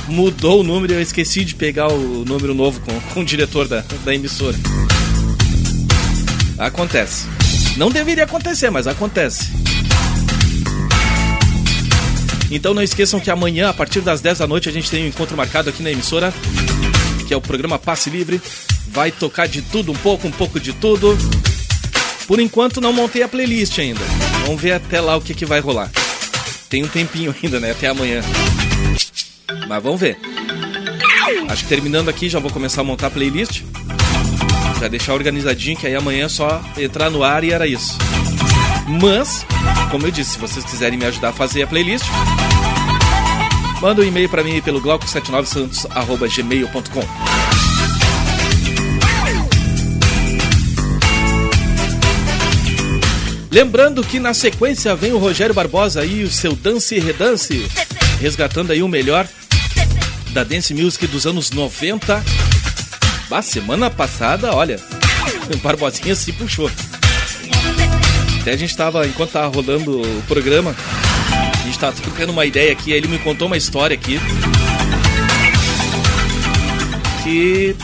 mudou 0.07 0.59
o 0.59 0.63
número 0.63 0.91
e 0.91 0.95
eu 0.97 1.01
esqueci 1.01 1.45
de 1.45 1.55
pegar 1.55 1.87
o 1.87 2.25
número 2.25 2.53
novo 2.53 2.81
com, 2.81 2.99
com 3.13 3.21
o 3.21 3.25
diretor 3.25 3.67
da, 3.67 3.85
da 4.03 4.13
emissora. 4.13 4.57
Acontece. 6.57 7.25
Não 7.77 7.89
deveria 7.89 8.25
acontecer, 8.25 8.69
mas 8.69 8.85
acontece. 8.85 9.49
Então 12.51 12.73
não 12.73 12.83
esqueçam 12.83 13.19
que 13.19 13.31
amanhã, 13.31 13.69
a 13.69 13.73
partir 13.73 14.01
das 14.01 14.19
10 14.19 14.39
da 14.39 14.47
noite, 14.47 14.67
a 14.67 14.71
gente 14.73 14.91
tem 14.91 15.05
um 15.05 15.07
encontro 15.07 15.37
marcado 15.37 15.69
aqui 15.69 15.81
na 15.81 15.89
emissora, 15.89 16.33
que 17.25 17.33
é 17.33 17.37
o 17.37 17.41
programa 17.41 17.79
Passe 17.79 18.09
Livre. 18.09 18.41
Vai 18.89 19.09
tocar 19.09 19.47
de 19.47 19.61
tudo, 19.61 19.93
um 19.93 19.95
pouco, 19.95 20.27
um 20.27 20.31
pouco 20.31 20.59
de 20.59 20.73
tudo. 20.73 21.17
Por 22.27 22.41
enquanto 22.41 22.81
não 22.81 22.91
montei 22.91 23.23
a 23.23 23.27
playlist 23.29 23.79
ainda. 23.79 24.01
Vamos 24.45 24.61
ver 24.61 24.73
até 24.73 24.99
lá 24.99 25.15
o 25.15 25.21
que, 25.21 25.33
que 25.33 25.45
vai 25.45 25.61
rolar. 25.61 25.89
Tem 26.71 26.83
um 26.83 26.87
tempinho 26.87 27.35
ainda, 27.43 27.59
né? 27.59 27.69
Até 27.71 27.89
amanhã. 27.89 28.21
Mas 29.67 29.83
vamos 29.83 29.99
ver. 29.99 30.17
Acho 31.49 31.63
que 31.63 31.69
terminando 31.69 32.07
aqui 32.09 32.29
já 32.29 32.39
vou 32.39 32.49
começar 32.49 32.81
a 32.81 32.83
montar 32.83 33.05
a 33.07 33.11
playlist. 33.11 33.61
Já 34.79 34.87
deixar 34.87 35.13
organizadinho, 35.13 35.77
que 35.77 35.85
aí 35.85 35.93
amanhã 35.93 36.25
é 36.25 36.29
só 36.29 36.59
entrar 36.77 37.11
no 37.11 37.23
ar 37.23 37.43
e 37.43 37.51
era 37.51 37.67
isso. 37.67 37.97
Mas, 38.87 39.45
como 39.91 40.07
eu 40.07 40.11
disse, 40.11 40.31
se 40.31 40.39
vocês 40.39 40.65
quiserem 40.65 40.97
me 40.97 41.05
ajudar 41.05 41.29
a 41.29 41.33
fazer 41.33 41.61
a 41.63 41.67
playlist, 41.67 42.05
manda 43.81 44.01
um 44.01 44.05
e-mail 44.05 44.29
para 44.29 44.43
mim 44.43 44.59
pelo 44.61 44.81
glauco79santos.gmail.com. 44.81 47.50
Lembrando 53.51 54.01
que 54.01 54.17
na 54.17 54.33
sequência 54.33 54.95
vem 54.95 55.11
o 55.11 55.17
Rogério 55.17 55.53
Barbosa 55.53 56.05
e 56.05 56.23
o 56.23 56.31
seu 56.31 56.55
Dance 56.55 56.95
e 56.95 56.99
Redance, 57.01 57.67
resgatando 58.21 58.71
aí 58.71 58.81
o 58.81 58.87
melhor 58.87 59.27
da 60.29 60.41
Dance 60.45 60.73
Music 60.73 61.05
dos 61.07 61.27
anos 61.27 61.51
90. 61.51 62.23
A 63.29 63.41
semana 63.41 63.89
passada, 63.89 64.55
olha, 64.55 64.79
o 65.53 65.57
Barbosinha 65.57 66.15
se 66.15 66.31
puxou. 66.31 66.71
Até 68.39 68.53
a 68.53 68.57
gente 68.57 68.75
tava, 68.75 69.05
enquanto 69.05 69.31
tava 69.31 69.53
rolando 69.53 70.01
o 70.01 70.21
programa, 70.29 70.73
a 71.61 71.65
gente 71.65 71.77
tava 71.77 71.93
trocando 71.93 72.31
uma 72.31 72.45
ideia 72.45 72.71
aqui, 72.71 72.93
aí 72.93 72.97
ele 72.99 73.09
me 73.09 73.19
contou 73.19 73.47
uma 73.47 73.57
história 73.57 73.93
aqui. 73.93 74.17
Que 77.21 77.75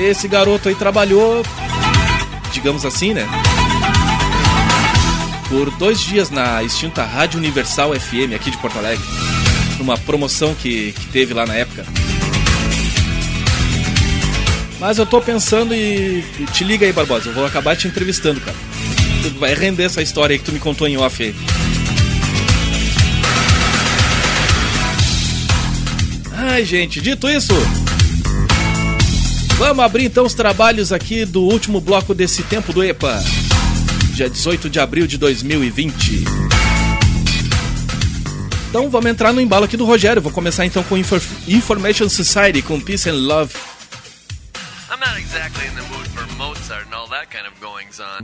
esse 0.00 0.26
garoto 0.26 0.68
aí 0.68 0.74
trabalhou, 0.74 1.44
digamos 2.52 2.84
assim, 2.84 3.14
né? 3.14 3.28
Por 5.50 5.70
dois 5.72 6.00
dias 6.00 6.30
na 6.30 6.62
extinta 6.62 7.04
Rádio 7.04 7.38
Universal 7.38 7.92
FM 7.92 8.34
aqui 8.34 8.50
de 8.50 8.56
Porto 8.56 8.78
Alegre. 8.78 9.04
Numa 9.78 9.98
promoção 9.98 10.54
que, 10.54 10.92
que 10.92 11.06
teve 11.08 11.34
lá 11.34 11.44
na 11.44 11.54
época. 11.54 11.84
Mas 14.78 14.96
eu 14.96 15.04
tô 15.04 15.20
pensando 15.20 15.74
e. 15.74 16.24
Te 16.54 16.64
liga 16.64 16.86
aí, 16.86 16.92
Barbosa. 16.92 17.28
Eu 17.28 17.34
vou 17.34 17.44
acabar 17.44 17.76
te 17.76 17.86
entrevistando, 17.86 18.40
cara. 18.40 18.56
Vai 19.38 19.54
render 19.54 19.82
essa 19.82 20.00
história 20.00 20.32
aí 20.32 20.38
que 20.38 20.44
tu 20.46 20.52
me 20.52 20.58
contou 20.58 20.88
em 20.88 20.96
off 20.96 21.22
aí. 21.22 21.34
Ai, 26.32 26.64
gente, 26.64 27.00
dito 27.00 27.28
isso, 27.28 27.54
vamos 29.58 29.84
abrir 29.84 30.06
então 30.06 30.24
os 30.24 30.34
trabalhos 30.34 30.90
aqui 30.90 31.24
do 31.24 31.42
último 31.42 31.80
bloco 31.80 32.14
desse 32.14 32.42
tempo 32.42 32.72
do 32.72 32.82
EPA, 32.82 33.22
dia 34.10 34.28
18 34.28 34.68
de 34.68 34.78
abril 34.78 35.06
de 35.06 35.16
2020. 35.18 36.24
Então 38.68 38.88
vamos 38.88 39.10
entrar 39.10 39.32
no 39.32 39.40
embalo 39.40 39.64
aqui 39.64 39.76
do 39.76 39.84
Rogério. 39.84 40.22
Vou 40.22 40.30
começar 40.30 40.64
então 40.64 40.82
com 40.84 40.96
Infor 40.96 41.20
Information 41.48 42.08
Society, 42.08 42.62
com 42.62 42.80
Peace 42.80 43.08
and 43.08 43.14
Love. 43.14 43.52
I'm 44.90 45.00
not 45.00 45.18
exactly 45.18 45.66
in 45.66 45.74
the 45.74 45.82
mood 45.88 46.08
for 46.10 46.26
Mozart 46.36 46.86
and 46.86 46.94
all 46.94 47.08
that 47.08 47.28
kind 47.30 47.46
of 47.46 47.60
goings 47.60 48.00
on. 48.00 48.22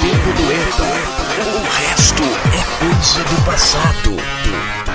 Tempo 0.00 0.32
do 0.36 0.52
EPA. 0.52 1.16
O 1.42 1.62
resto 1.88 2.22
é 2.22 2.62
coisa 2.78 3.24
do 3.24 3.44
passado. 3.44 4.85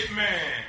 Hitman. 0.00 0.59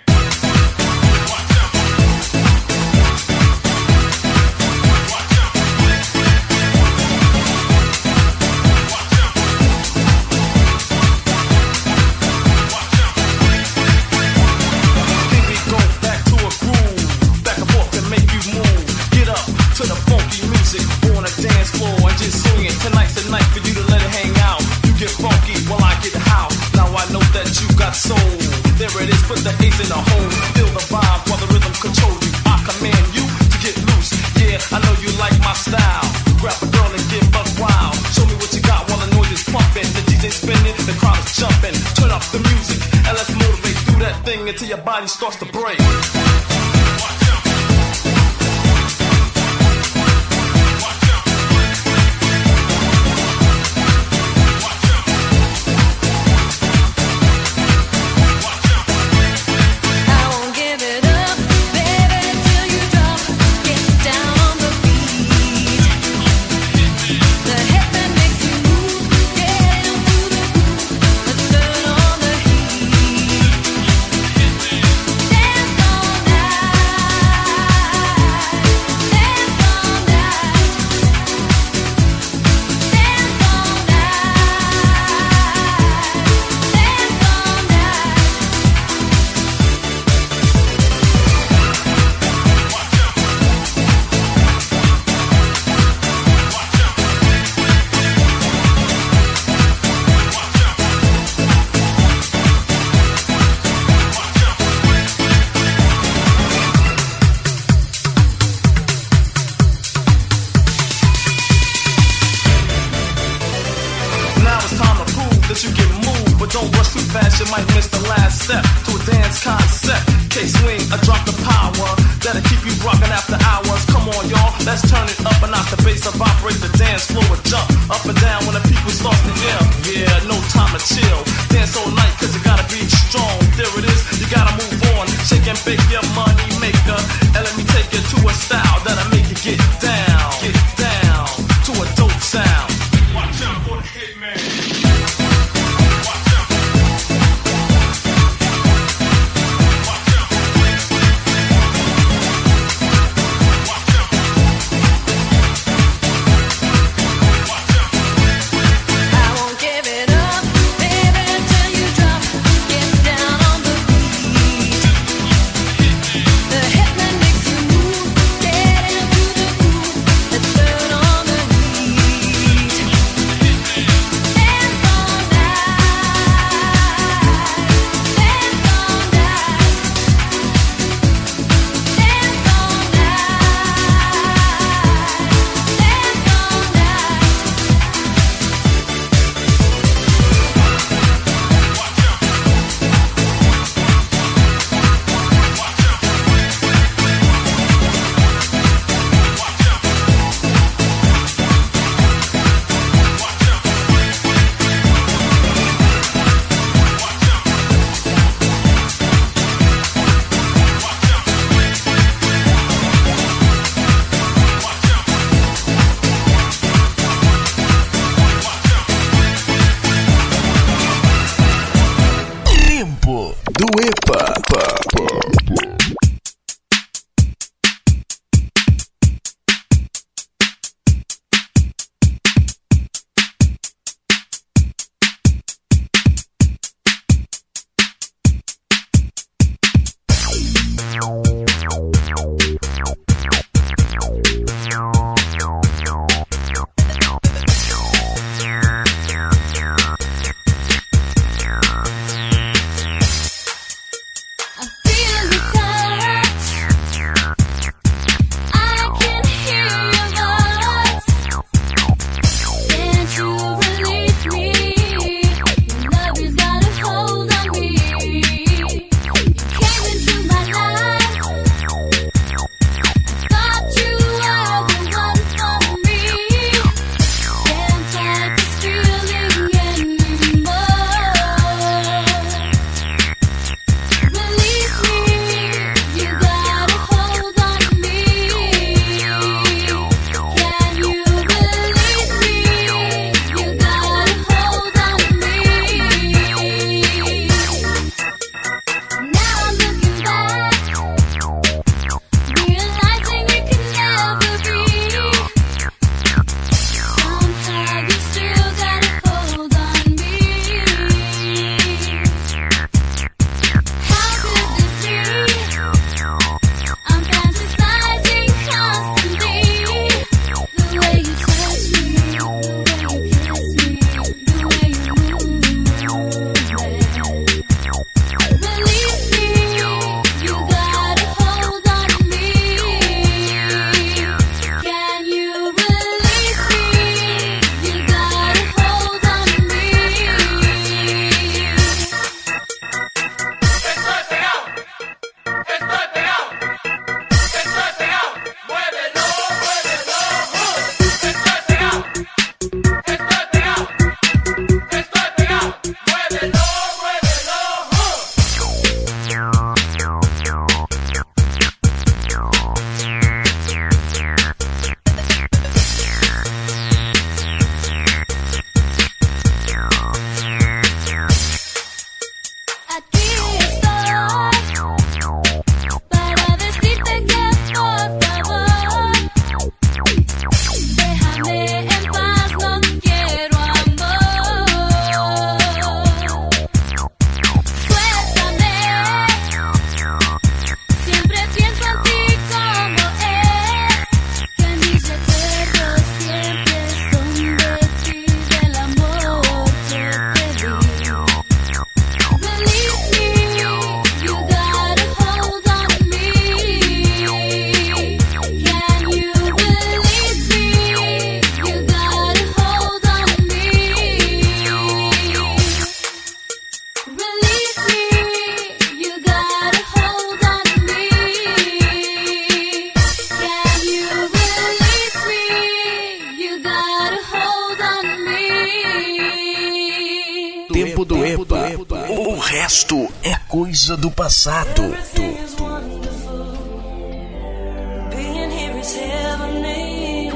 heavenly. 438.69 440.11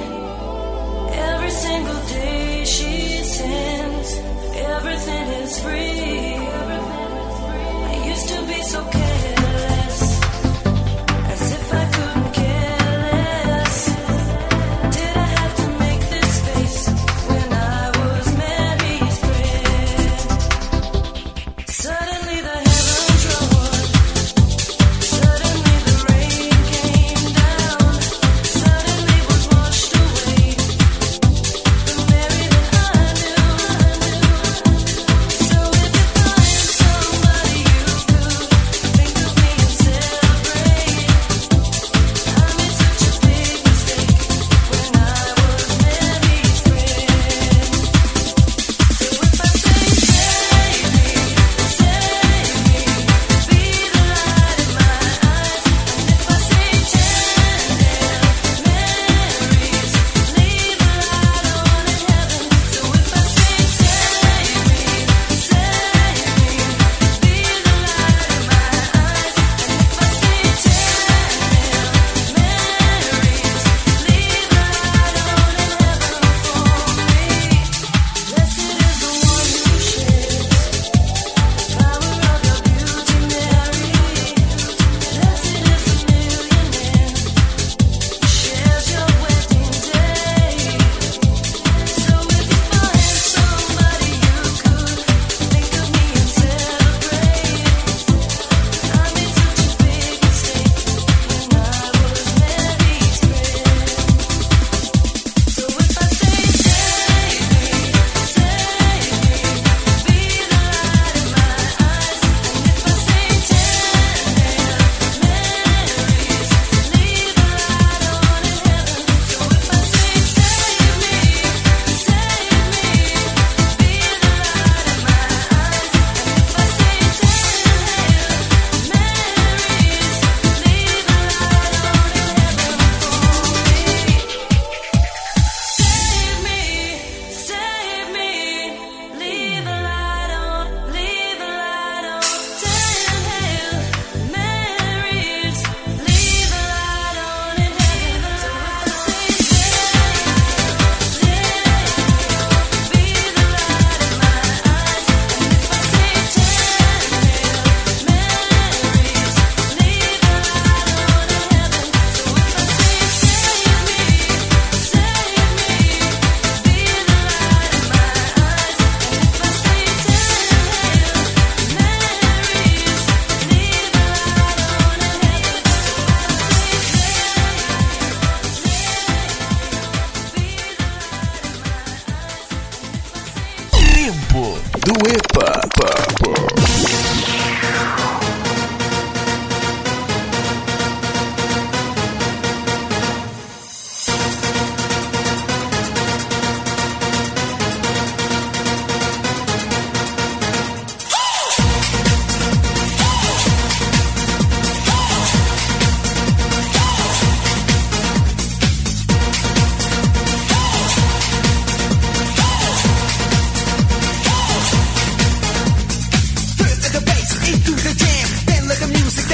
Every 1.12 1.50
single 1.50 2.02
day 2.08 2.64
she 2.66 3.24
sends, 3.24 4.14
everything 4.56 5.28
is 5.42 5.60
free. 5.64 5.95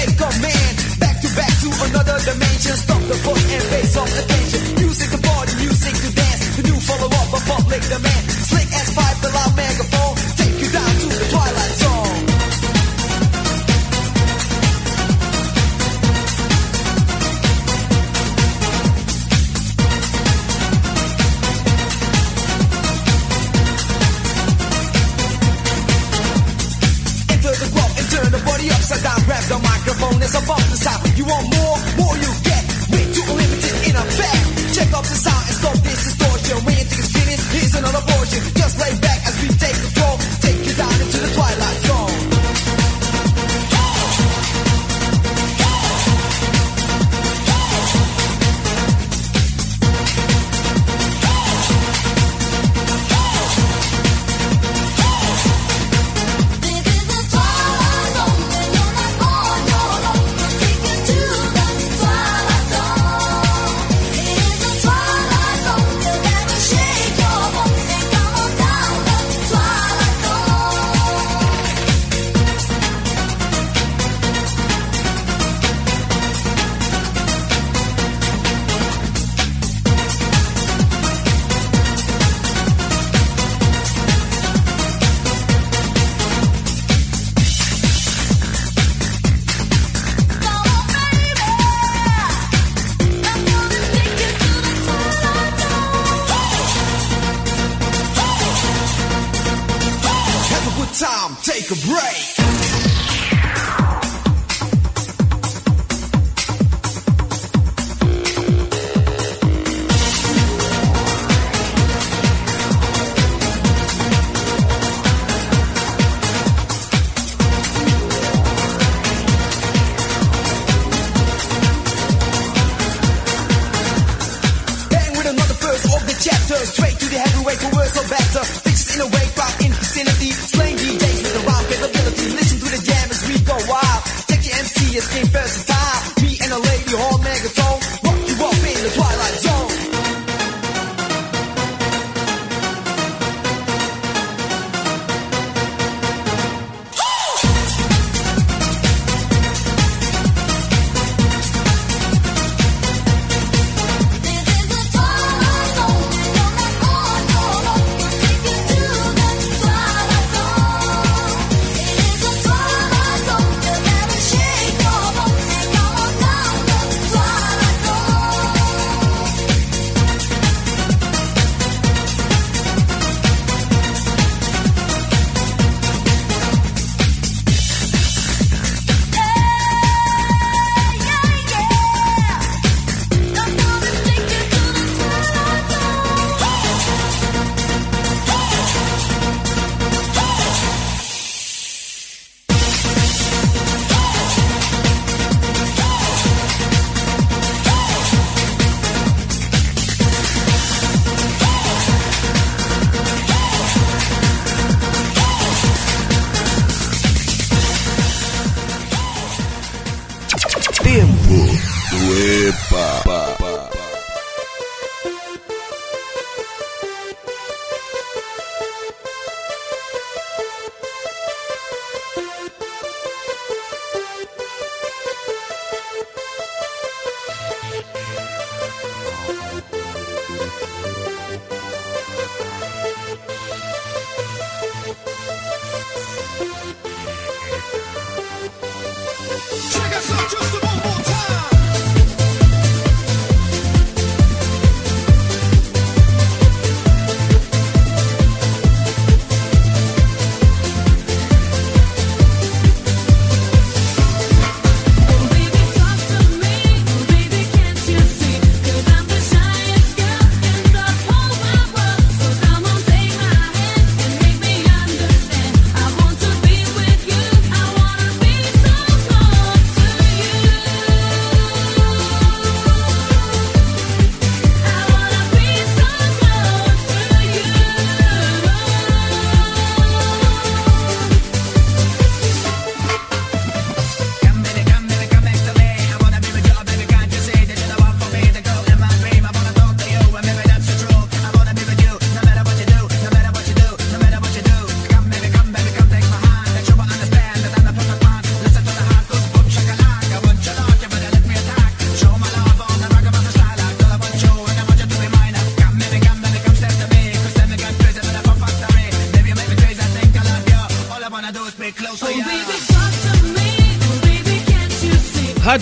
take 0.01 0.17
command. 0.17 0.75
Back 0.99 1.21
to 1.21 1.29
back 1.35 1.53
to 1.61 1.69
another 1.85 2.17
dimension. 2.25 2.75
Stop 2.77 3.01
the 3.01 3.17
foot 3.23 3.37
and 3.37 3.63
face 3.71 3.97
off 3.97 4.11
attention. 4.19 4.61
Music 4.75 5.09
to 5.11 5.19
party, 5.21 5.53
music 5.61 5.93
to 5.93 6.09
dance. 6.15 6.57
The 6.57 6.63
new 6.63 6.79
follow 6.79 7.07
up 7.07 7.33
of 7.33 7.43
public 7.45 7.81
demand. 7.81 8.30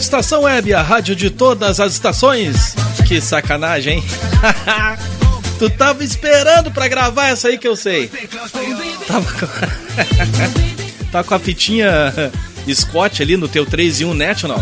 Estação 0.10 0.42
Web, 0.42 0.74
a 0.74 0.82
rádio 0.82 1.16
de 1.16 1.30
todas 1.30 1.80
as 1.80 1.94
estações. 1.94 2.74
Que 3.08 3.22
sacanagem, 3.22 4.00
hein? 4.00 4.04
tu 5.60 5.70
tava 5.70 6.04
esperando 6.04 6.72
pra 6.72 6.88
gravar 6.88 7.28
essa 7.28 7.48
aí 7.48 7.60
que 7.60 7.68
eu 7.68 7.76
sei. 7.76 8.10
Tava 9.06 9.32
com, 9.32 9.46
tava 11.12 11.28
com 11.28 11.36
a 11.36 11.40
fitinha 11.40 12.12
Scott 12.74 13.22
ali 13.22 13.38
no 13.38 13.48
teu 13.48 13.68
3 13.68 14.02
e 14.02 14.06
1 14.06 14.14
National. 14.16 14.60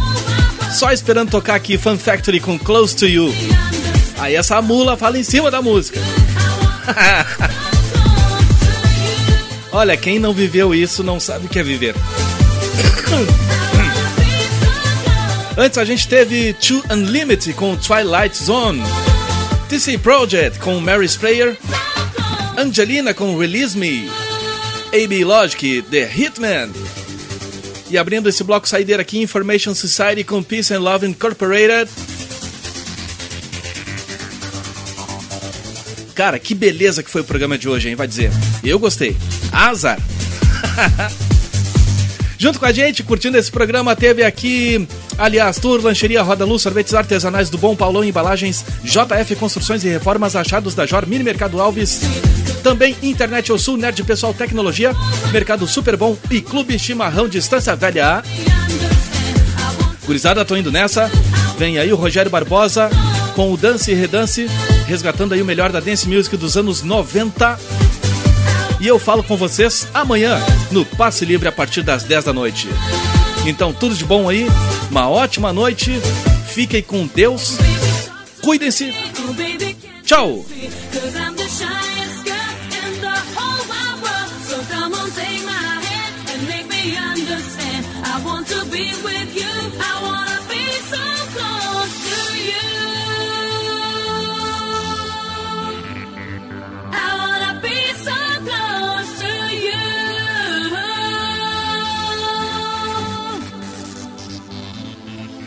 Só 0.77 0.91
esperando 0.91 1.31
tocar 1.31 1.55
aqui 1.55 1.77
Fun 1.77 1.97
Factory 1.97 2.41
com 2.41 2.59
Close 2.59 2.93
to 2.93 3.07
You. 3.07 3.33
Aí 4.17 4.35
essa 4.35 4.61
mula 4.61 4.97
fala 4.97 5.17
em 5.17 5.23
cima 5.23 5.49
da 5.49 5.61
música. 5.61 6.01
Olha, 9.71 9.95
quem 9.95 10.19
não 10.19 10.33
viveu 10.33 10.75
isso 10.75 11.05
não 11.05 11.21
sabe 11.21 11.45
o 11.45 11.49
que 11.49 11.57
é 11.57 11.63
viver. 11.63 11.95
Antes 15.59 15.79
a 15.79 15.83
gente 15.83 16.07
teve 16.07 16.53
Two 16.53 16.83
Unlimited 16.91 17.51
com 17.55 17.75
Twilight 17.75 18.37
Zone, 18.37 18.79
TC 19.67 19.97
Project 19.97 20.59
com 20.59 20.79
Mary 20.79 21.07
Sprayer, 21.07 21.57
Angelina 22.55 23.11
com 23.11 23.35
Release 23.35 23.75
Me, 23.75 24.07
AB 24.93 25.25
Logic, 25.25 25.81
The 25.89 26.07
Hitman. 26.15 26.69
E 27.89 27.97
abrindo 27.97 28.29
esse 28.29 28.43
bloco 28.43 28.69
saideira 28.69 29.01
aqui, 29.01 29.19
Information 29.19 29.73
Society 29.73 30.23
com 30.23 30.43
Peace 30.43 30.71
and 30.71 30.79
Love 30.81 31.07
Incorporated. 31.07 31.89
Cara, 36.13 36.37
que 36.37 36.53
beleza 36.53 37.01
que 37.01 37.09
foi 37.09 37.21
o 37.21 37.25
programa 37.25 37.57
de 37.57 37.67
hoje, 37.67 37.89
hein? 37.89 37.95
Vai 37.95 38.07
dizer. 38.07 38.29
Eu 38.63 38.77
gostei. 38.77 39.17
Azar. 39.51 39.97
Junto 42.37 42.59
com 42.59 42.65
a 42.65 42.71
gente, 42.71 43.01
curtindo 43.01 43.37
esse 43.37 43.51
programa, 43.51 43.95
teve 43.95 44.23
aqui 44.23 44.87
Aliás, 45.17 45.57
Tour, 45.57 45.81
Lancheria, 45.83 46.21
Roda 46.21 46.45
Luz, 46.45 46.61
Sorvetes 46.61 46.93
Artesanais 46.93 47.49
do 47.49 47.57
Bom 47.57 47.75
Paulão, 47.75 48.03
Embalagens, 48.03 48.63
JF 48.83 49.35
Construções 49.35 49.83
e 49.83 49.89
Reformas, 49.89 50.35
Achados 50.35 50.75
da 50.75 50.85
Jor, 50.85 51.07
Mini 51.07 51.23
Mercado 51.23 51.59
Alves. 51.59 52.01
Também 52.61 52.95
Internet 53.01 53.51
ao 53.51 53.57
Sul, 53.57 53.77
Nerd 53.77 54.03
Pessoal 54.03 54.33
Tecnologia, 54.33 54.91
Mercado 55.31 55.65
Super 55.65 55.97
Bom 55.97 56.15
e 56.29 56.41
Clube 56.41 56.77
Chimarrão 56.77 57.27
Distância 57.27 57.75
Velha. 57.75 58.23
Gurizada, 60.05 60.45
tô 60.45 60.55
indo 60.55 60.71
nessa. 60.71 61.09
Vem 61.57 61.79
aí 61.79 61.91
o 61.91 61.95
Rogério 61.95 62.29
Barbosa 62.29 62.89
com 63.35 63.51
o 63.51 63.57
Dance 63.57 63.91
e 63.91 63.93
Redance, 63.93 64.47
resgatando 64.87 65.33
aí 65.33 65.41
o 65.41 65.45
melhor 65.45 65.71
da 65.71 65.79
Dance 65.79 66.07
Music 66.07 66.35
dos 66.37 66.57
anos 66.57 66.81
90. 66.81 67.59
E 68.79 68.87
eu 68.87 68.99
falo 68.99 69.23
com 69.23 69.35
vocês 69.35 69.87
amanhã 69.93 70.39
no 70.71 70.85
Passe 70.85 71.25
Livre 71.25 71.47
a 71.47 71.51
partir 71.51 71.81
das 71.81 72.03
10 72.03 72.25
da 72.25 72.33
noite. 72.33 72.67
Então, 73.47 73.71
tudo 73.71 73.95
de 73.95 74.03
bom 74.03 74.27
aí, 74.27 74.45
uma 74.91 75.09
ótima 75.09 75.53
noite, 75.53 76.01
fiquem 76.49 76.83
com 76.83 77.07
Deus, 77.07 77.57
cuidem-se, 78.41 78.93
tchau! 80.03 80.45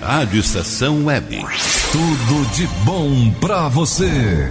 Rádio 0.00 0.40
Estação 0.40 1.04
Web. 1.04 1.44
Tudo 1.92 2.50
de 2.54 2.66
bom 2.84 3.30
para 3.38 3.68
você. 3.68 4.50